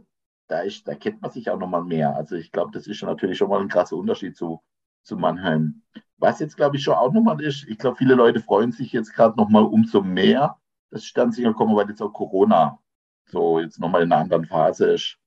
da, 0.48 0.60
ist, 0.60 0.88
da 0.88 0.94
kennt 0.94 1.20
man 1.20 1.30
sich 1.30 1.50
auch 1.50 1.58
nochmal 1.58 1.84
mehr. 1.84 2.16
Also 2.16 2.34
ich 2.34 2.50
glaube, 2.50 2.70
das 2.72 2.86
ist 2.86 3.02
natürlich 3.02 3.36
schon 3.36 3.50
mal 3.50 3.60
ein 3.60 3.68
krasser 3.68 3.96
Unterschied 3.96 4.34
zu, 4.38 4.62
zu 5.08 5.16
Mannheim. 5.16 5.82
Was 6.18 6.38
jetzt, 6.38 6.56
glaube 6.56 6.76
ich, 6.76 6.82
schon 6.82 6.94
auch 6.94 7.12
nochmal 7.12 7.40
ist, 7.40 7.66
ich 7.68 7.78
glaube, 7.78 7.96
viele 7.96 8.14
Leute 8.14 8.40
freuen 8.40 8.72
sich 8.72 8.92
jetzt 8.92 9.14
gerade 9.14 9.36
nochmal 9.36 9.64
umso 9.64 10.02
mehr, 10.02 10.56
dass 10.90 11.04
Sternsinger 11.04 11.54
kommen, 11.54 11.74
weil 11.74 11.88
jetzt 11.88 12.02
auch 12.02 12.12
Corona 12.12 12.78
so 13.26 13.60
jetzt 13.60 13.78
nochmal 13.80 14.02
in 14.02 14.12
einer 14.12 14.22
anderen 14.22 14.46
Phase 14.46 14.92
ist. 14.92 15.18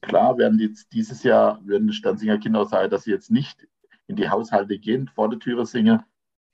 Klar 0.00 0.36
werden 0.38 0.58
jetzt 0.58 0.92
dieses 0.92 1.22
Jahr, 1.22 1.60
werden 1.66 1.92
Sternsinger 1.92 2.38
Kinder 2.38 2.60
auch 2.60 2.68
sagen, 2.68 2.90
dass 2.90 3.04
sie 3.04 3.10
jetzt 3.10 3.30
nicht 3.30 3.66
in 4.06 4.16
die 4.16 4.28
Haushalte 4.28 4.78
gehen, 4.78 5.08
vor 5.14 5.28
der 5.28 5.38
Türe 5.38 5.66
singen, 5.66 6.02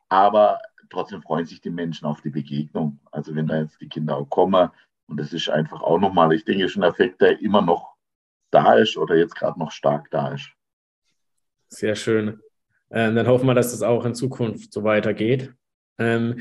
aber 0.09 0.61
trotzdem 0.89 1.23
freuen 1.23 1.45
sich 1.45 1.61
die 1.61 1.71
Menschen 1.71 2.07
auf 2.07 2.21
die 2.21 2.31
Begegnung. 2.31 3.01
Also 3.11 3.35
wenn 3.35 3.47
da 3.47 3.61
jetzt 3.61 3.81
die 3.81 3.89
Kinder 3.89 4.17
auch 4.17 4.29
kommen, 4.29 4.71
und 5.07 5.17
das 5.19 5.33
ist 5.33 5.51
einfach 5.51 5.83
auch 5.83 5.99
nochmal, 5.99 6.33
ich 6.33 6.45
denke, 6.45 6.69
schon 6.69 6.85
ein 6.85 6.91
Effekt, 6.91 7.21
der 7.21 7.41
immer 7.41 7.61
noch 7.61 7.97
da 8.51 8.75
ist 8.75 8.97
oder 8.97 9.17
jetzt 9.17 9.35
gerade 9.35 9.59
noch 9.59 9.71
stark 9.71 10.11
da 10.11 10.33
ist. 10.33 10.51
Sehr 11.69 11.97
schön. 11.97 12.41
Ähm, 12.93 13.17
dann 13.17 13.27
hoffen 13.27 13.47
wir, 13.47 13.55
dass 13.55 13.71
das 13.71 13.83
auch 13.83 14.05
in 14.05 14.15
Zukunft 14.15 14.73
so 14.73 14.85
weitergeht. 14.85 15.53
Ähm, 15.99 16.41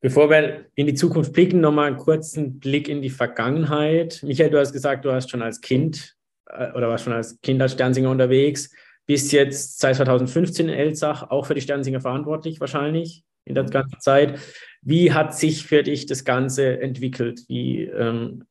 bevor 0.00 0.30
wir 0.30 0.66
in 0.74 0.86
die 0.86 0.94
Zukunft 0.94 1.32
blicken, 1.32 1.60
nochmal 1.60 1.88
einen 1.88 1.96
kurzen 1.96 2.58
Blick 2.58 2.88
in 2.88 3.00
die 3.00 3.10
Vergangenheit. 3.10 4.22
Michael, 4.22 4.50
du 4.50 4.58
hast 4.58 4.72
gesagt, 4.72 5.04
du 5.04 5.12
hast 5.12 5.30
schon 5.30 5.42
als 5.42 5.60
Kind 5.60 6.16
äh, 6.46 6.70
oder 6.72 6.88
warst 6.88 7.04
schon 7.04 7.14
als 7.14 7.40
Kind 7.40 7.62
als 7.62 7.72
Sternsinger 7.72 8.10
unterwegs, 8.10 8.70
bist 9.06 9.32
jetzt 9.32 9.78
seit 9.78 9.96
2015 9.96 10.68
in 10.68 10.74
Elsach 10.74 11.30
auch 11.30 11.46
für 11.46 11.54
die 11.54 11.62
Sternsinger 11.62 12.00
verantwortlich 12.00 12.60
wahrscheinlich 12.60 13.24
in 13.46 13.54
der 13.54 13.64
ganzen 13.64 14.00
Zeit. 14.00 14.38
Wie 14.82 15.12
hat 15.14 15.34
sich 15.34 15.66
für 15.66 15.82
dich 15.82 16.04
das 16.04 16.24
Ganze 16.24 16.78
entwickelt? 16.80 17.48
Wie 17.48 17.84
ähm, 17.84 18.44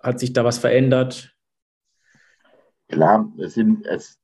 hat 0.00 0.20
sich 0.20 0.32
da 0.32 0.42
was 0.42 0.58
verändert? 0.58 1.34
Klar, 2.88 3.30
es 3.38 3.54
sind 3.54 3.84
es 3.84 4.18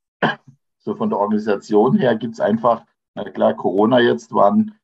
so 0.84 0.94
von 0.94 1.08
der 1.10 1.18
Organisation 1.18 1.96
her 1.96 2.14
gibt 2.16 2.34
es 2.34 2.40
einfach, 2.40 2.84
na 3.14 3.24
klar, 3.24 3.54
Corona 3.54 4.00
jetzt 4.00 4.32
waren, 4.32 4.74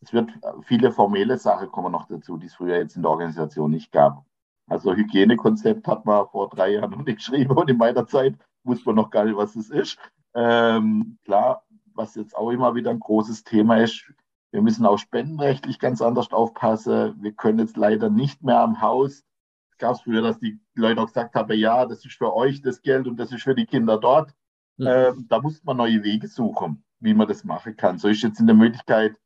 es 0.00 0.12
wird 0.12 0.30
viele 0.62 0.92
formelle 0.92 1.36
Sachen 1.36 1.70
kommen 1.72 1.92
noch 1.92 2.06
dazu, 2.06 2.36
die 2.36 2.46
es 2.46 2.54
früher 2.54 2.76
jetzt 2.76 2.96
in 2.96 3.02
der 3.02 3.10
Organisation 3.10 3.70
nicht 3.70 3.90
gab. 3.90 4.24
Also 4.68 4.94
Hygienekonzept 4.94 5.88
hat 5.88 6.04
man 6.04 6.28
vor 6.28 6.48
drei 6.48 6.74
Jahren 6.74 6.90
noch 6.90 7.04
nicht 7.04 7.16
geschrieben 7.18 7.56
und 7.56 7.68
in 7.68 7.78
meiner 7.78 8.06
Zeit 8.06 8.36
wusste 8.62 8.86
man 8.86 8.96
noch 8.96 9.10
gar 9.10 9.24
nicht, 9.24 9.36
was 9.36 9.56
es 9.56 9.70
ist. 9.70 9.98
Ähm, 10.34 11.18
klar, 11.24 11.64
was 11.94 12.14
jetzt 12.14 12.36
auch 12.36 12.50
immer 12.50 12.74
wieder 12.74 12.90
ein 12.90 13.00
großes 13.00 13.42
Thema 13.42 13.78
ist, 13.78 14.12
wir 14.52 14.62
müssen 14.62 14.86
auch 14.86 14.98
spendenrechtlich 14.98 15.78
ganz 15.78 16.00
anders 16.00 16.32
aufpassen. 16.32 17.16
Wir 17.20 17.32
können 17.32 17.58
jetzt 17.58 17.76
leider 17.76 18.08
nicht 18.08 18.42
mehr 18.42 18.60
am 18.60 18.80
Haus. 18.80 19.24
Es 19.72 19.78
gab 19.78 19.94
es 19.94 20.02
früher, 20.02 20.22
dass 20.22 20.38
die 20.38 20.58
Leute 20.74 21.00
auch 21.00 21.06
gesagt 21.06 21.34
haben, 21.34 21.58
ja, 21.58 21.84
das 21.84 22.04
ist 22.04 22.16
für 22.16 22.34
euch 22.34 22.62
das 22.62 22.80
Geld 22.80 23.06
und 23.06 23.18
das 23.18 23.32
ist 23.32 23.42
für 23.42 23.54
die 23.54 23.66
Kinder 23.66 23.98
dort. 23.98 24.34
Mhm. 24.78 24.86
Ähm, 24.86 25.26
da 25.28 25.40
muss 25.40 25.62
man 25.64 25.76
neue 25.76 26.02
Wege 26.02 26.28
suchen, 26.28 26.84
wie 27.00 27.14
man 27.14 27.28
das 27.28 27.44
machen 27.44 27.76
kann. 27.76 27.98
So 27.98 28.08
ist 28.08 28.22
jetzt 28.22 28.40
in 28.40 28.46
der 28.46 28.56
Möglichkeit, 28.56 29.16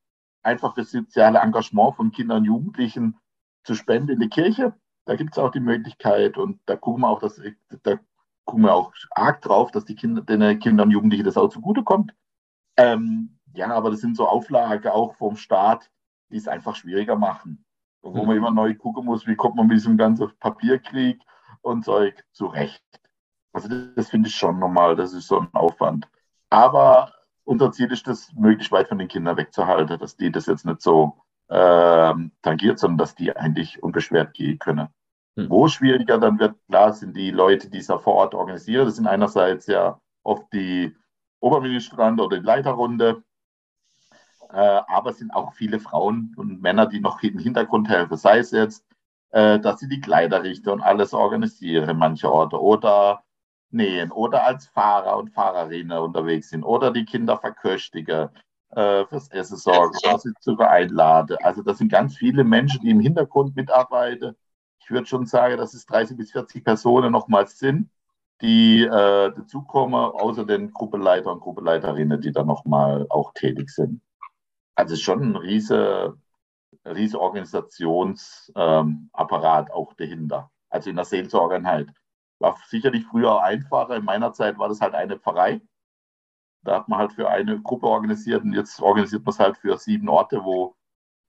einfach 0.43 0.75
das 0.75 0.91
soziale 0.91 1.39
Engagement 1.39 1.95
von 1.95 2.11
Kindern 2.11 2.39
und 2.39 2.45
Jugendlichen 2.45 3.17
zu 3.65 3.75
spenden 3.75 4.11
in 4.11 4.21
die 4.21 4.29
Kirche. 4.29 4.75
Da 5.05 5.17
gibt 5.17 5.33
es 5.33 5.39
auch 5.39 5.51
die 5.51 5.61
Möglichkeit 5.61 6.39
und 6.39 6.61
da 6.67 6.77
gucken 6.77 7.03
wir 7.03 7.09
auch, 7.09 7.21
dass, 7.21 7.41
da 7.83 7.99
gucken 8.45 8.65
wir 8.65 8.75
auch 8.75 8.93
arg 9.11 9.41
drauf, 9.43 9.71
dass 9.71 9.85
die 9.85 9.95
Kinder, 9.95 10.23
den 10.23 10.59
Kindern 10.59 10.89
und 10.89 10.93
Jugendlichen 10.93 11.25
das 11.25 11.37
auch 11.37 11.49
zugutekommt. 11.49 12.15
Ähm, 12.77 13.39
ja, 13.55 13.69
aber 13.69 13.91
das 13.91 14.01
sind 14.01 14.17
so 14.17 14.27
Auflagen 14.27 14.91
auch 14.91 15.15
vom 15.15 15.37
Staat, 15.37 15.91
die 16.31 16.37
es 16.37 16.49
einfach 16.49 16.75
schwieriger 16.77 17.17
machen. 17.17 17.65
Wo 18.01 18.23
mhm. 18.23 18.27
man 18.27 18.37
immer 18.37 18.51
neu 18.51 18.75
gucken 18.75 19.05
muss, 19.05 19.27
wie 19.27 19.37
kommt 19.37 19.57
man 19.57 19.67
mit 19.67 19.77
diesem 19.77 19.97
ganzen 19.97 20.31
Papierkrieg 20.39 21.21
und 21.61 21.85
Zeug 21.85 22.25
zurecht. 22.33 22.83
Also 23.53 23.69
das, 23.69 24.09
finde 24.09 24.29
ich 24.29 24.35
schon 24.35 24.59
normal, 24.59 24.97
das 24.97 25.13
ist 25.13 25.29
so 25.29 25.41
ein 25.41 25.49
Aufwand. 25.53 26.09
Aber 26.51 27.13
unser 27.45 27.73
Ziel 27.73 27.93
ist 27.93 28.07
das, 28.07 28.33
möglichst 28.35 28.73
weit 28.73 28.89
von 28.89 28.99
den 28.99 29.09
Kindern 29.09 29.37
wegzuhalten, 29.37 29.99
dass 29.99 30.17
die 30.17 30.31
das 30.31 30.47
jetzt 30.47 30.65
nicht 30.65 30.81
so 30.81 31.19
äh, 31.49 32.15
tangiert, 32.43 32.79
sondern 32.79 32.99
dass 32.99 33.15
die 33.15 33.37
eigentlich 33.37 33.83
unbeschwert 33.83 34.35
gehen 34.35 34.59
können. 34.59 34.89
Mhm. 35.37 35.51
Wo 35.51 35.69
schwieriger 35.69 36.19
dann 36.19 36.39
wird, 36.39 36.57
klar, 36.69 36.93
sind 36.93 37.17
die 37.17 37.31
Leute, 37.31 37.69
die 37.69 37.79
es 37.79 37.89
ja 37.89 37.99
vor 37.99 38.15
Ort 38.15 38.35
organisieren. 38.35 38.87
Das 38.87 38.97
sind 38.97 39.07
einerseits 39.07 39.67
ja 39.67 40.01
oft 40.23 40.53
die 40.53 40.97
Oberministrante 41.41 42.23
oder 42.23 42.39
die 42.39 42.47
Leiterrunde, 42.47 43.23
äh, 44.51 44.81
aber 44.87 45.11
es 45.11 45.19
sind 45.19 45.35
auch 45.35 45.55
viele 45.55 45.81
Frauen 45.81 46.35
und 46.37 46.63
Männer, 46.63 46.87
die 46.87 47.01
noch 47.01 47.23
im 47.23 47.39
Hintergrund 47.39 47.89
helfen. 47.89 48.17
Sei 48.17 48.39
es 48.39 48.51
jetzt, 48.51 48.87
äh, 49.31 49.59
dass 49.59 49.81
sie 49.81 49.89
die 49.89 50.01
Kleider 50.01 50.43
richten 50.43 50.69
und 50.69 50.83
alles 50.83 51.15
organisieren, 51.15 51.99
manche 51.99 52.31
Orte, 52.31 52.61
oder 52.61 53.25
nähen, 53.73 54.13
oder 54.13 54.47
als 54.47 54.67
Fahrer 54.69 55.17
und 55.19 55.31
Fahrerinnen 55.31 55.99
unterwegs 55.99 56.51
sind, 56.51 56.65
oder 56.65 56.91
die 56.91 57.05
Kinder 57.05 57.39
verköstigen, 57.39 58.29
äh, 58.71 59.05
fürs 59.07 59.29
Essen 59.31 59.57
sorgen, 59.57 59.97
oder 60.05 60.19
sie 60.19 60.33
zu 60.41 60.59
einladen. 60.59 61.37
Also 61.43 61.63
das 61.63 61.79
sind 61.79 61.91
ganz 61.91 62.17
viele 62.17 62.45
Menschen, 62.45 62.81
die 62.83 62.91
im 62.91 63.01
Hintergrund 63.01 63.57
mitarbeiten. 63.57 64.37
Ich 64.81 64.91
würde 64.91 65.07
schon 65.07 65.27
sagen, 65.27 65.57
dass 65.59 65.75
es 65.75 65.87
30 65.87 66.17
bis 66.17 66.33
40 66.33 66.65
Personen 66.65 67.13
nochmals 67.13 67.59
sind, 67.59 67.89
die 68.41 68.83
äh, 68.83 69.33
dazukommen, 69.33 69.95
außer 69.95 70.45
den 70.45 70.73
Gruppenleiter 70.73 71.33
und 71.33 71.41
Gruppenleiterinnen, 71.41 72.21
die 72.21 72.33
dann 72.33 72.49
nochmal 72.49 73.07
auch 73.09 73.33
tätig 73.35 73.71
sind. 73.71 74.01
Also 74.75 74.97
schon 74.97 75.23
ein 75.23 75.37
riese, 75.37 76.19
riese 76.85 77.21
Organisationsapparat 77.21 79.69
ähm, 79.69 79.73
auch 79.73 79.95
dahinter. 79.95 80.51
Also 80.71 80.91
in 80.91 80.97
der 80.97 81.05
Seelsorgeeinheit. 81.05 81.93
War 82.43 82.59
sicherlich 82.69 83.07
früher 83.07 83.43
einfacher. 83.43 83.97
In 83.97 84.05
meiner 84.05 84.33
Zeit 84.33 84.59
war 84.59 84.69
das 84.69 84.81
halt 84.81 84.95
eine 84.95 85.19
Pfarrei. 85.19 85.61
Da 86.65 86.77
hat 86.77 86.89
man 86.89 86.99
halt 86.99 87.13
für 87.13 87.29
eine 87.29 87.61
Gruppe 87.61 87.87
organisiert 87.87 88.45
und 88.45 88.53
jetzt 88.53 88.81
organisiert 88.81 89.25
man 89.25 89.33
es 89.33 89.39
halt 89.39 89.57
für 89.57 89.77
sieben 89.79 90.09
Orte, 90.09 90.45
wo 90.45 90.77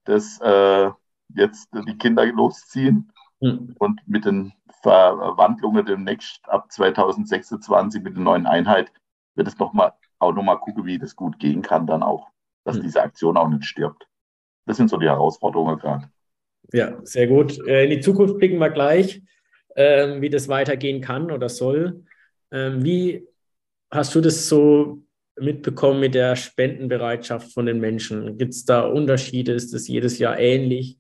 das 0.06 0.40
äh, 0.42 0.92
jetzt 1.36 1.70
die 1.74 1.98
Kinder 1.98 2.26
losziehen. 2.26 3.12
Mhm. 3.40 3.76
Und 3.80 4.02
mit 4.08 4.26
den 4.26 4.54
Verwandlungen 4.82 5.86
demnächst 5.86 6.48
ab 6.50 6.72
2026 6.72 8.04
mit 8.04 8.16
der 8.16 8.24
neuen 8.24 8.46
Einheit 8.46 8.92
wird 9.36 9.48
es 9.48 9.58
noch 9.58 9.74
mal, 9.74 9.94
auch 10.20 10.34
nochmal 10.34 10.60
gucken, 10.60 10.86
wie 10.86 11.00
das 11.00 11.16
gut 11.16 11.40
gehen 11.40 11.62
kann 11.62 11.88
dann 11.88 12.04
auch 12.04 12.34
dass 12.64 12.78
hm. 12.78 12.84
diese 12.84 13.02
Aktion 13.02 13.38
auch 13.38 13.50
nicht 13.50 13.66
stirbt. 13.66 14.08
Das 14.66 14.78
sind 14.78 14.90
so 14.90 14.98
die 14.98 15.08
Herausforderungen 15.08 15.78
gerade. 15.78 16.10
Ja, 16.72 16.98
sehr 17.04 17.28
gut. 17.28 17.60
Äh, 17.68 17.86
in 17.86 17.90
die 17.90 18.00
Zukunft 18.00 18.38
blicken 18.38 18.60
wir 18.60 18.70
gleich, 18.70 19.22
ähm, 19.76 20.22
wie 20.22 20.30
das 20.30 20.48
weitergehen 20.48 21.02
kann 21.02 21.32
oder 21.32 21.50
soll. 21.50 22.06
Ähm, 22.52 22.84
wie 22.84 23.28
hast 23.92 24.14
du 24.16 24.22
das 24.22 24.48
so 24.48 25.04
mitbekommen 25.36 26.00
mit 26.00 26.16
der 26.16 26.36
Spendenbereitschaft 26.36 27.54
von 27.54 27.66
den 27.66 27.80
Menschen? 27.80 28.38
Gibt 28.38 28.54
es 28.54 28.66
da 28.66 28.82
Unterschiede? 28.82 29.54
Ist 29.54 29.74
das 29.74 29.88
jedes 29.88 30.20
Jahr 30.20 30.38
ähnlich? 30.38 31.00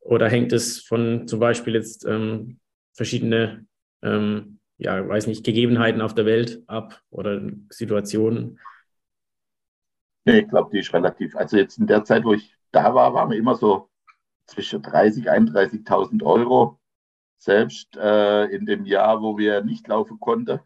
Oder 0.00 0.28
hängt 0.28 0.52
es 0.52 0.80
von 0.80 1.26
zum 1.26 1.40
Beispiel 1.40 1.74
jetzt 1.74 2.04
ähm, 2.04 2.60
verschiedene, 2.92 3.66
ähm, 4.02 4.58
ja, 4.76 5.06
weiß 5.06 5.26
nicht, 5.26 5.44
Gegebenheiten 5.44 6.02
auf 6.02 6.14
der 6.14 6.26
Welt 6.26 6.62
ab 6.66 7.00
oder 7.10 7.40
Situationen? 7.70 8.58
Nee, 10.26 10.40
ich 10.40 10.48
glaube, 10.48 10.70
die 10.72 10.80
ist 10.80 10.92
relativ. 10.92 11.36
Also 11.36 11.56
jetzt 11.56 11.78
in 11.78 11.86
der 11.86 12.04
Zeit, 12.04 12.24
wo 12.24 12.34
ich 12.34 12.54
da 12.70 12.94
war, 12.94 13.14
waren 13.14 13.30
wir 13.30 13.38
immer 13.38 13.54
so 13.54 13.88
zwischen 14.46 14.82
30.000 14.82 15.26
31.000 15.28 16.22
Euro 16.22 16.78
Selbst 17.44 17.94
äh, 17.98 18.46
in 18.46 18.64
dem 18.64 18.86
Jahr, 18.86 19.20
wo 19.20 19.36
wir 19.36 19.62
nicht 19.62 19.86
laufen 19.86 20.18
konnten, 20.18 20.60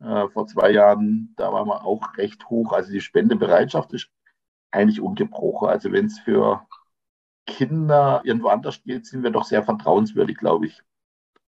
äh, 0.00 0.28
vor 0.30 0.48
zwei 0.48 0.72
Jahren, 0.72 1.32
da 1.36 1.52
waren 1.52 1.68
wir 1.68 1.84
auch 1.84 2.16
recht 2.16 2.50
hoch. 2.50 2.72
Also 2.72 2.90
die 2.90 3.00
Spendebereitschaft 3.00 3.92
ist 3.92 4.10
eigentlich 4.72 5.00
ungebrochen. 5.00 5.68
Also 5.68 5.92
wenn 5.92 6.06
es 6.06 6.18
für 6.18 6.66
Kinder 7.46 8.20
irgendwo 8.24 8.48
anders 8.48 8.82
geht, 8.82 9.06
sind 9.06 9.22
wir 9.22 9.30
doch 9.30 9.44
sehr 9.44 9.62
vertrauenswürdig, 9.62 10.38
glaube 10.38 10.66
ich. 10.66 10.82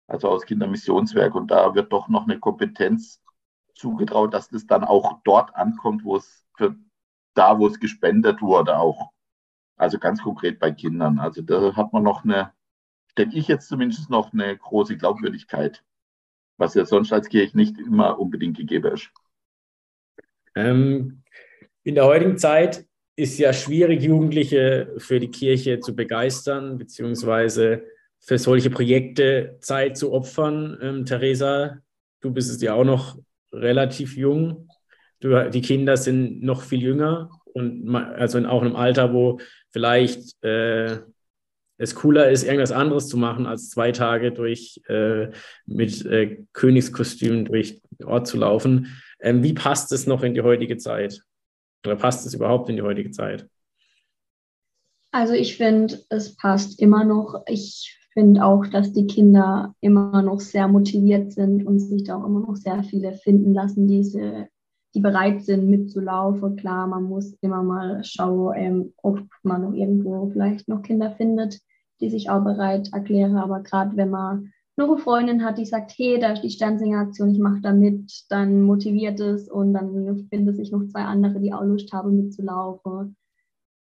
Also 0.06 0.30
aus 0.30 0.46
Kindermissionswerk. 0.46 1.34
Und 1.34 1.50
da 1.50 1.74
wird 1.74 1.92
doch 1.92 2.08
noch 2.08 2.24
eine 2.24 2.40
Kompetenz 2.40 3.20
zugetraut, 3.74 4.32
dass 4.32 4.48
das 4.48 4.66
dann 4.66 4.82
auch 4.82 5.20
dort 5.24 5.54
ankommt, 5.56 6.04
wo 6.04 6.16
es 6.16 6.46
für 6.56 6.74
da, 7.34 7.58
wo 7.58 7.66
es 7.66 7.78
gespendet 7.78 8.40
wurde, 8.40 8.78
auch. 8.78 9.10
Also 9.76 9.98
ganz 9.98 10.22
konkret 10.22 10.58
bei 10.58 10.72
Kindern. 10.72 11.18
Also 11.18 11.42
da 11.42 11.76
hat 11.76 11.92
man 11.92 12.02
noch 12.02 12.24
eine, 12.24 12.54
denke 13.18 13.36
ich 13.36 13.48
jetzt 13.48 13.68
zumindest 13.68 14.10
noch 14.10 14.32
eine 14.32 14.56
große 14.56 14.96
Glaubwürdigkeit, 14.96 15.82
was 16.56 16.74
ja 16.74 16.84
sonst 16.84 17.12
als 17.12 17.28
Kirche 17.28 17.56
nicht 17.56 17.78
immer 17.78 18.18
unbedingt 18.18 18.56
gegeben 18.56 18.92
ist. 18.92 19.10
Ähm, 20.54 21.22
in 21.84 21.94
der 21.94 22.04
heutigen 22.04 22.38
Zeit 22.38 22.86
ist 23.16 23.38
ja 23.38 23.52
schwierig, 23.52 24.02
Jugendliche 24.02 24.94
für 24.98 25.18
die 25.18 25.30
Kirche 25.30 25.80
zu 25.80 25.94
begeistern, 25.94 26.78
beziehungsweise 26.78 27.82
für 28.20 28.38
solche 28.38 28.70
Projekte 28.70 29.56
Zeit 29.60 29.96
zu 29.96 30.12
opfern. 30.12 30.78
Ähm, 30.80 31.04
Theresa, 31.04 31.78
du 32.20 32.32
bist 32.32 32.60
ja 32.62 32.74
auch 32.74 32.84
noch 32.84 33.18
relativ 33.52 34.16
jung. 34.16 34.68
Du, 35.20 35.50
die 35.50 35.62
Kinder 35.62 35.96
sind 35.96 36.42
noch 36.42 36.62
viel 36.62 36.82
jünger 36.82 37.30
und 37.54 37.92
also 37.94 38.38
in 38.38 38.46
auch 38.46 38.62
einem 38.62 38.76
Alter, 38.76 39.12
wo 39.12 39.40
vielleicht 39.70 40.42
äh, 40.44 40.98
es 41.78 41.94
cooler 41.94 42.28
ist, 42.28 42.44
irgendwas 42.44 42.72
anderes 42.72 43.08
zu 43.08 43.16
machen, 43.16 43.46
als 43.46 43.70
zwei 43.70 43.92
Tage 43.92 44.32
durch 44.32 44.80
äh, 44.88 45.28
mit 45.64 46.04
äh, 46.04 46.44
Königskostümen 46.52 47.44
durch 47.44 47.80
den 47.98 48.06
Ort 48.06 48.26
zu 48.26 48.36
laufen. 48.36 48.88
Ähm, 49.20 49.42
wie 49.42 49.54
passt 49.54 49.92
es 49.92 50.06
noch 50.06 50.22
in 50.22 50.34
die 50.34 50.42
heutige 50.42 50.76
Zeit? 50.76 51.22
Oder 51.86 51.96
passt 51.96 52.26
es 52.26 52.34
überhaupt 52.34 52.68
in 52.68 52.76
die 52.76 52.82
heutige 52.82 53.12
Zeit? 53.12 53.48
Also 55.12 55.32
ich 55.32 55.56
finde, 55.56 56.00
es 56.10 56.36
passt 56.36 56.80
immer 56.80 57.04
noch. 57.04 57.42
Ich 57.46 57.96
finde 58.12 58.44
auch, 58.44 58.66
dass 58.66 58.92
die 58.92 59.06
Kinder 59.06 59.74
immer 59.80 60.22
noch 60.22 60.40
sehr 60.40 60.66
motiviert 60.66 61.32
sind 61.32 61.64
und 61.64 61.78
sich 61.78 62.04
da 62.04 62.16
auch 62.16 62.26
immer 62.26 62.40
noch 62.40 62.56
sehr 62.56 62.82
viele 62.82 63.12
finden 63.12 63.54
lassen, 63.54 63.86
diese, 63.86 64.48
die 64.94 65.00
bereit 65.00 65.42
sind 65.42 65.68
mitzulaufen. 65.68 66.56
Klar, 66.56 66.86
man 66.86 67.04
muss 67.04 67.34
immer 67.40 67.62
mal 67.62 68.02
schauen, 68.04 68.54
ähm, 68.56 68.94
ob 69.02 69.20
man 69.42 69.62
noch 69.62 69.72
irgendwo 69.74 70.28
vielleicht 70.30 70.68
noch 70.68 70.82
Kinder 70.82 71.12
findet, 71.16 71.60
die 72.00 72.10
sich 72.10 72.30
auch 72.30 72.42
bereit 72.42 72.90
erklären. 72.92 73.36
Aber 73.36 73.60
gerade 73.60 73.96
wenn 73.96 74.10
man 74.10 74.52
noch 74.76 74.88
eine 74.88 74.98
Freundin 74.98 75.44
hat, 75.44 75.58
die 75.58 75.66
sagt, 75.66 75.92
hey, 75.96 76.18
da 76.20 76.32
ist 76.32 76.42
die 76.42 76.50
Sternsinger-Aktion, 76.50 77.30
ich 77.30 77.38
mache 77.38 77.60
da 77.60 77.72
mit, 77.72 78.10
dann 78.30 78.62
motiviert 78.62 79.20
es 79.20 79.48
und 79.48 79.74
dann 79.74 80.28
finden 80.30 80.54
sich 80.54 80.70
noch 80.70 80.86
zwei 80.86 81.02
andere, 81.02 81.40
die 81.40 81.52
auch 81.52 81.64
Lust 81.64 81.92
haben 81.92 82.16
mitzulaufen. 82.16 83.16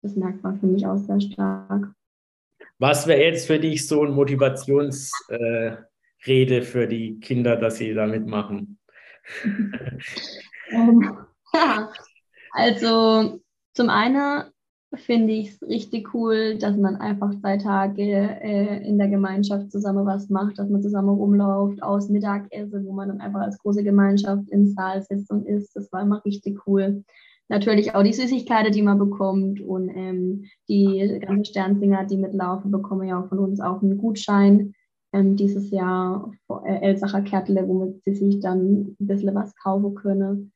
Das 0.02 0.16
merkt 0.16 0.44
man 0.44 0.60
für 0.60 0.68
mich 0.68 0.88
auch 0.88 0.98
sehr 0.98 1.20
stark. 1.20 1.94
Was 2.80 3.08
wäre 3.08 3.22
jetzt 3.22 3.48
für 3.48 3.60
dich 3.60 3.88
so 3.88 4.02
eine 4.02 4.12
Motivationsrede 4.14 5.86
äh, 6.28 6.62
für 6.62 6.88
die 6.88 7.20
Kinder, 7.20 7.56
dass 7.58 7.78
sie 7.78 7.94
da 7.94 8.06
mitmachen? 8.08 8.80
ähm, 10.70 11.18
also 12.52 13.40
zum 13.74 13.90
einen 13.90 14.44
finde 14.94 15.34
ich 15.34 15.50
es 15.50 15.62
richtig 15.62 16.14
cool, 16.14 16.58
dass 16.58 16.78
man 16.78 16.96
einfach 16.96 17.36
zwei 17.42 17.58
Tage 17.58 18.02
äh, 18.02 18.88
in 18.88 18.98
der 18.98 19.10
Gemeinschaft 19.10 19.72
zusammen 19.72 20.06
was 20.06 20.30
macht, 20.30 20.58
dass 20.58 20.70
man 20.70 20.82
zusammen 20.82 21.10
rumläuft, 21.10 21.84
aus 21.84 22.10
Mittagessen, 22.10 22.86
wo 22.86 22.94
man 22.94 23.10
dann 23.10 23.22
einfach 23.22 23.42
als 23.42 23.58
große 23.60 23.84
Gemeinschaft 23.84 24.48
im 24.50 24.68
Saal 24.68 25.02
sitzt 25.02 25.32
und 25.32 25.46
isst. 25.46 25.76
Das 25.76 25.92
war 25.92 26.02
immer 26.02 26.24
richtig 26.24 26.66
cool 26.66 27.04
natürlich 27.48 27.94
auch 27.94 28.04
die 28.04 28.14
Süßigkeiten, 28.14 28.72
die 28.72 28.82
man 28.82 28.98
bekommt 28.98 29.62
und 29.62 29.90
ähm, 29.90 30.46
die 30.68 31.20
ganzen 31.20 31.46
Sternsinger, 31.46 32.06
die 32.06 32.18
mitlaufen, 32.18 32.72
bekommen 32.72 33.08
ja 33.08 33.22
auch 33.22 33.30
von 33.30 33.40
uns 33.40 33.60
auch 33.60 33.82
einen 33.82 33.98
Gutschein. 33.98 34.74
Ähm, 35.14 35.36
dieses 35.36 35.72
Jahr 35.72 36.32
äh, 36.66 36.82
Elsacher 36.82 37.22
Kärtle, 37.22 37.68
womit 37.68 38.04
sie 38.04 38.16
sich 38.16 38.40
dann 38.40 38.96
ein 39.00 39.08
bisschen 39.08 39.36
was 39.36 39.56
kaufen 39.56 39.96
können. 39.96 40.52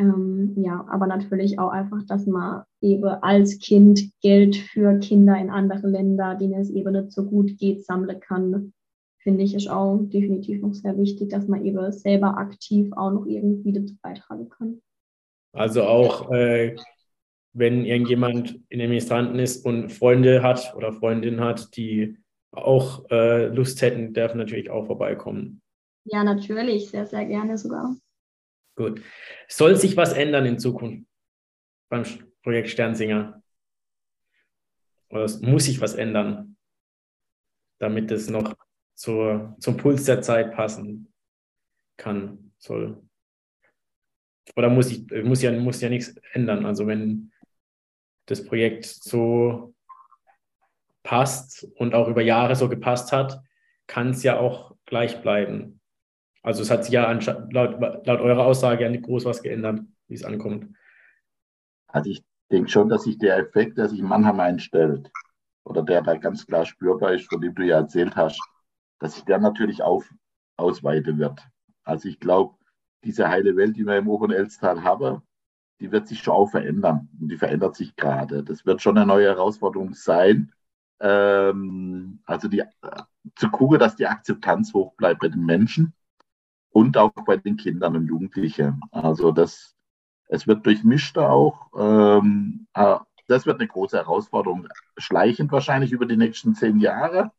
Ähm, 0.00 0.54
ja, 0.56 0.86
aber 0.90 1.06
natürlich 1.06 1.58
auch 1.58 1.68
einfach, 1.68 2.02
dass 2.06 2.26
man 2.26 2.62
eben 2.80 3.04
als 3.04 3.58
Kind 3.58 4.10
Geld 4.22 4.56
für 4.56 4.98
Kinder 4.98 5.36
in 5.38 5.50
andere 5.50 5.88
Länder, 5.88 6.36
denen 6.36 6.54
es 6.54 6.70
eben 6.70 6.92
nicht 6.92 7.12
so 7.12 7.24
gut 7.24 7.58
geht, 7.58 7.84
sammeln 7.84 8.18
kann. 8.18 8.72
Finde 9.18 9.44
ich 9.44 9.54
ist 9.54 9.68
auch 9.68 9.98
definitiv 9.98 10.62
noch 10.62 10.72
sehr 10.72 10.96
wichtig, 10.96 11.28
dass 11.28 11.46
man 11.46 11.66
eben 11.66 11.92
selber 11.92 12.38
aktiv 12.38 12.90
auch 12.96 13.10
noch 13.10 13.26
irgendwie 13.26 13.74
dazu 13.74 13.94
beitragen 14.00 14.48
kann. 14.48 14.80
Also 15.52 15.82
auch, 15.82 16.30
äh, 16.30 16.76
wenn 17.52 17.84
irgendjemand 17.84 18.58
in 18.70 18.78
den 18.78 18.88
Ministranten 18.88 19.38
ist 19.38 19.66
und 19.66 19.90
Freunde 19.90 20.42
hat 20.42 20.74
oder 20.74 20.94
Freundinnen 20.94 21.40
hat, 21.40 21.76
die 21.76 22.16
auch 22.52 23.04
äh, 23.10 23.48
Lust 23.48 23.82
hätten, 23.82 24.14
dürfen 24.14 24.38
natürlich 24.38 24.70
auch 24.70 24.86
vorbeikommen. 24.86 25.60
Ja, 26.04 26.24
natürlich, 26.24 26.88
sehr, 26.88 27.04
sehr 27.04 27.26
gerne 27.26 27.58
sogar. 27.58 27.94
Gut. 28.76 29.02
Soll 29.48 29.76
sich 29.76 29.96
was 29.96 30.12
ändern 30.12 30.46
in 30.46 30.58
Zukunft 30.58 31.06
beim 31.88 32.04
Projekt 32.42 32.68
Sternsinger? 32.68 33.42
Oder 35.08 35.28
muss 35.42 35.64
sich 35.64 35.80
was 35.80 35.94
ändern, 35.94 36.56
damit 37.78 38.10
es 38.10 38.30
noch 38.30 38.54
zur, 38.94 39.56
zum 39.58 39.76
Puls 39.76 40.04
der 40.04 40.22
Zeit 40.22 40.54
passen 40.54 41.12
kann, 41.96 42.52
soll? 42.58 43.02
oder 44.56 44.68
muss 44.68 44.90
ich 44.90 45.10
muss 45.24 45.42
ja 45.42 45.52
muss 45.52 45.80
ja 45.80 45.88
nichts 45.88 46.14
ändern. 46.32 46.66
Also 46.66 46.86
wenn 46.86 47.32
das 48.26 48.44
Projekt 48.44 48.84
so 48.84 49.74
passt 51.02 51.66
und 51.76 51.94
auch 51.94 52.08
über 52.08 52.22
Jahre 52.22 52.54
so 52.56 52.68
gepasst 52.68 53.12
hat, 53.12 53.40
kann 53.86 54.10
es 54.10 54.22
ja 54.22 54.38
auch 54.38 54.76
gleich 54.86 55.20
bleiben. 55.22 55.79
Also 56.42 56.62
es 56.62 56.70
hat 56.70 56.84
sich 56.84 56.92
ja 56.92 57.10
laut, 57.10 57.80
laut 58.06 58.20
eurer 58.20 58.46
Aussage 58.46 58.84
ja 58.84 58.90
nicht 58.90 59.04
groß 59.04 59.24
was 59.26 59.42
geändert, 59.42 59.80
wie 60.08 60.14
es 60.14 60.24
ankommt. 60.24 60.74
Also 61.86 62.10
ich 62.10 62.24
denke 62.50 62.70
schon, 62.70 62.88
dass 62.88 63.04
sich 63.04 63.18
der 63.18 63.36
Effekt, 63.36 63.78
der 63.78 63.88
sich 63.88 63.98
in 63.98 64.06
Mannheim 64.06 64.40
einstellt, 64.40 65.10
oder 65.64 65.82
der 65.82 66.02
da 66.02 66.16
ganz 66.16 66.46
klar 66.46 66.64
spürbar 66.64 67.14
ist, 67.14 67.28
von 67.28 67.40
dem 67.40 67.54
du 67.54 67.64
ja 67.64 67.76
erzählt 67.76 68.16
hast, 68.16 68.40
dass 68.98 69.14
sich 69.14 69.24
der 69.24 69.38
natürlich 69.38 69.82
auf, 69.82 70.10
ausweiten 70.56 71.18
wird. 71.18 71.40
Also 71.84 72.08
ich 72.08 72.18
glaube, 72.18 72.56
diese 73.04 73.28
heile 73.28 73.56
Welt, 73.56 73.76
die 73.76 73.86
wir 73.86 73.96
im 73.96 74.08
oberen 74.08 74.32
Elstal 74.32 74.82
haben, 74.82 75.22
die 75.80 75.92
wird 75.92 76.08
sich 76.08 76.20
schon 76.20 76.34
auch 76.34 76.50
verändern. 76.50 77.08
Und 77.20 77.28
die 77.30 77.36
verändert 77.36 77.76
sich 77.76 77.96
gerade. 77.96 78.42
Das 78.42 78.66
wird 78.66 78.82
schon 78.82 78.98
eine 78.98 79.06
neue 79.06 79.28
Herausforderung 79.28 79.94
sein. 79.94 80.52
Ähm, 81.00 82.20
also 82.26 82.48
die, 82.48 82.62
zu 83.36 83.50
gucken, 83.50 83.78
dass 83.78 83.96
die 83.96 84.06
Akzeptanz 84.06 84.74
hoch 84.74 84.94
bleibt 84.96 85.20
bei 85.20 85.28
den 85.28 85.44
Menschen 85.44 85.94
und 86.70 86.96
auch 86.96 87.12
bei 87.26 87.36
den 87.36 87.56
Kindern 87.56 87.96
und 87.96 88.06
Jugendlichen. 88.06 88.80
Also 88.90 89.32
das, 89.32 89.74
es 90.28 90.46
wird 90.46 90.64
durchmischter 90.66 91.30
auch. 91.30 91.68
Ähm, 91.76 92.66
äh, 92.74 92.96
das 93.26 93.46
wird 93.46 93.60
eine 93.60 93.68
große 93.68 93.96
Herausforderung. 93.96 94.68
Schleichend 94.96 95.52
wahrscheinlich 95.52 95.92
über 95.92 96.06
die 96.06 96.16
nächsten 96.16 96.54
zehn 96.54 96.78
Jahre. 96.78 97.32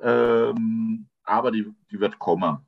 Ähm, 0.00 1.08
aber 1.24 1.50
die, 1.50 1.72
die 1.90 2.00
wird 2.00 2.18
kommen. 2.18 2.66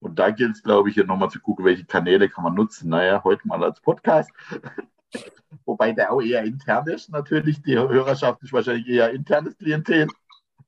Und 0.00 0.18
da 0.18 0.30
gilt 0.30 0.56
es, 0.56 0.62
glaube 0.62 0.88
ich, 0.88 0.94
hier 0.94 1.06
nochmal 1.06 1.30
zu 1.30 1.40
gucken, 1.40 1.64
welche 1.64 1.84
Kanäle 1.84 2.28
kann 2.28 2.44
man 2.44 2.54
nutzen. 2.54 2.90
Naja, 2.90 3.22
heute 3.24 3.46
mal 3.46 3.62
als 3.64 3.80
Podcast. 3.80 4.30
Wobei 5.64 5.92
der 5.92 6.12
auch 6.12 6.20
eher 6.20 6.44
intern 6.44 6.86
ist. 6.88 7.10
Natürlich, 7.10 7.62
die 7.62 7.78
Hörerschaft 7.78 8.42
ist 8.42 8.52
wahrscheinlich 8.52 8.86
eher 8.88 9.10
internes 9.10 9.56
Klientel. 9.56 10.08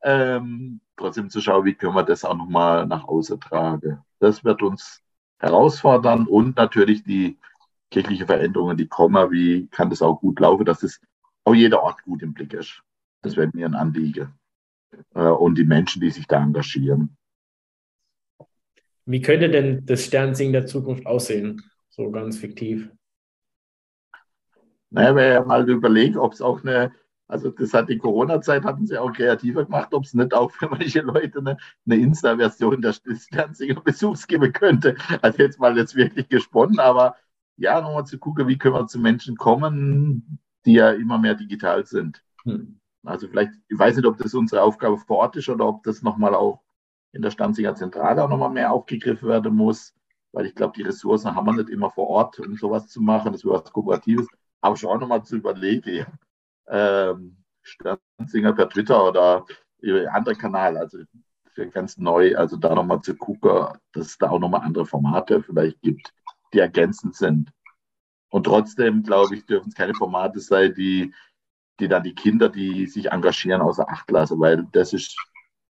Ähm, 0.03 0.81
trotzdem 0.97 1.31
zu 1.31 1.41
schauen, 1.41 1.65
wie 1.65 1.75
können 1.75 1.95
wir 1.95 2.03
das 2.03 2.25
auch 2.25 2.37
nochmal 2.37 2.87
nach 2.87 3.05
außen 3.05 3.41
tragen. 3.41 4.03
Das 4.19 4.45
wird 4.45 4.63
uns 4.63 5.03
herausfordern 5.39 6.27
und 6.27 6.57
natürlich 6.57 7.03
die 7.05 7.39
kirchliche 7.91 8.27
Veränderungen, 8.27 8.77
die 8.77 8.89
kommen. 8.89 9.31
Wie 9.31 9.67
kann 9.69 9.91
das 9.91 10.03
auch 10.03 10.21
gut 10.21 10.41
laufen, 10.41 10.65
dass 10.65 10.83
es 10.83 11.01
auch 11.45 11.55
jeder 11.55 11.83
Ort 11.83 12.03
gut 12.03 12.23
im 12.23 12.35
Blick 12.35 12.53
ist. 12.53 12.83
Das 13.23 13.37
wäre 13.37 13.51
mir 13.53 13.67
ein 13.67 13.75
Anliegen. 13.75 14.35
Äh, 15.15 15.21
und 15.21 15.57
die 15.57 15.65
Menschen, 15.65 16.01
die 16.01 16.11
sich 16.11 16.27
da 16.27 16.43
engagieren. 16.43 17.17
Wie 19.05 19.23
könnte 19.23 19.49
denn 19.49 19.87
das 19.87 20.05
Sternsingen 20.05 20.53
der 20.53 20.67
Zukunft 20.67 21.07
aussehen? 21.07 21.63
So 21.91 22.11
ganz 22.11 22.37
fiktiv. 22.39 22.91
Naja, 24.91 25.15
wenn 25.15 25.43
ich 25.43 25.47
mal 25.47 25.69
überlege, 25.69 26.21
ob 26.21 26.33
es 26.33 26.43
auch 26.43 26.63
eine, 26.63 26.93
also 27.29 27.51
das 27.51 27.75
hat 27.75 27.89
die 27.89 27.99
Corona-Zeit, 27.99 28.65
hatten 28.65 28.87
sie 28.87 28.99
auch 28.99 29.13
kreativer 29.13 29.65
gemacht, 29.65 29.93
ob 29.93 30.05
es 30.05 30.15
nicht 30.15 30.33
auch 30.33 30.51
für 30.53 30.69
manche 30.69 31.01
Leute 31.01 31.41
eine, 31.41 31.57
eine 31.85 31.97
Insta-Version 31.97 32.81
der 32.83 32.93
Sternsinger 32.93 33.81
Besuchs 33.81 34.27
geben 34.27 34.53
könnte. 34.53 34.97
Also 35.23 35.39
jetzt 35.39 35.59
mal 35.59 35.77
jetzt 35.77 35.97
wirklich 35.97 36.29
gesponnen, 36.29 36.79
aber 36.79 37.17
ja, 37.57 37.81
nochmal 37.81 38.07
zu 38.07 38.19
gucken, 38.19 38.47
wie 38.49 38.59
können 38.59 38.75
wir 38.75 38.87
zu 38.87 39.01
Menschen 39.01 39.37
kommen, 39.37 40.39
die 40.65 40.75
ja 40.75 40.91
immer 40.91 41.19
mehr 41.19 41.35
digital 41.35 41.85
sind. 41.87 42.23
Hm. 42.45 42.79
Also 43.05 43.29
vielleicht, 43.29 43.53
ich 43.69 43.79
weiß 43.79 43.97
nicht, 43.97 44.07
ob 44.07 44.19
das 44.19 44.35
unsere 44.35 44.63
Aufgabe 44.63 44.99
vor 44.99 45.19
Ort 45.19 45.37
ist 45.37 45.49
oder 45.49 45.67
ob 45.67 45.83
das 45.85 46.03
nochmal 46.03 46.35
auch 46.35 46.63
in 47.13 47.23
der 47.23 47.31
Stanzinger 47.31 47.75
Zentrale 47.75 48.23
auch 48.23 48.29
nochmal 48.29 48.51
mehr 48.51 48.73
aufgegriffen 48.73 49.29
werden 49.29 49.55
muss, 49.55 49.95
weil 50.33 50.47
ich 50.47 50.55
glaube, 50.55 50.75
die 50.77 50.83
Ressourcen 50.83 51.35
haben 51.35 51.47
wir 51.47 51.55
nicht 51.55 51.71
immer 51.71 51.91
vor 51.91 52.09
Ort, 52.09 52.39
um 52.41 52.55
sowas 52.57 52.89
zu 52.89 53.01
machen. 53.01 53.33
Das 53.33 53.45
wäre 53.45 53.55
was 53.55 53.73
Kooperatives. 53.73 54.27
Aber 54.61 54.77
schon 54.77 54.91
auch 54.91 55.01
nochmal 55.01 55.23
zu 55.25 55.37
überlegen, 55.37 56.07
ähm, 56.69 57.37
Stanzinger 57.63 58.53
per 58.53 58.69
Twitter 58.69 59.09
oder 59.09 59.45
über 59.81 60.13
andere 60.13 60.35
Kanal, 60.35 60.77
also 60.77 60.99
ganz 61.73 61.97
neu, 61.97 62.37
also 62.37 62.57
da 62.57 62.75
nochmal 62.75 63.01
zu 63.01 63.17
gucken, 63.17 63.79
dass 63.93 64.07
es 64.07 64.19
da 64.19 64.31
auch 64.31 64.39
nochmal 64.39 64.61
andere 64.63 64.87
Formate 64.87 65.43
vielleicht 65.43 65.81
gibt, 65.81 66.13
die 66.53 66.59
ergänzend 66.59 67.17
sind. 67.17 67.51
Und 68.31 68.45
trotzdem, 68.45 69.03
glaube 69.03 69.37
ich, 69.37 69.47
dürfen 69.47 69.69
es 69.69 69.75
keine 69.75 69.95
Formate 69.95 70.41
sein, 70.41 70.75
die, 70.75 71.15
die 71.81 71.89
dann 71.89 72.03
die 72.03 72.15
Kinder, 72.15 72.49
die 72.49 72.87
sich 72.87 73.11
engagieren, 73.11 73.63
außer 73.63 73.89
Acht 73.89 74.11
lassen, 74.11 74.39
weil 74.41 74.67
das 74.73 74.93
ist, 74.93 75.17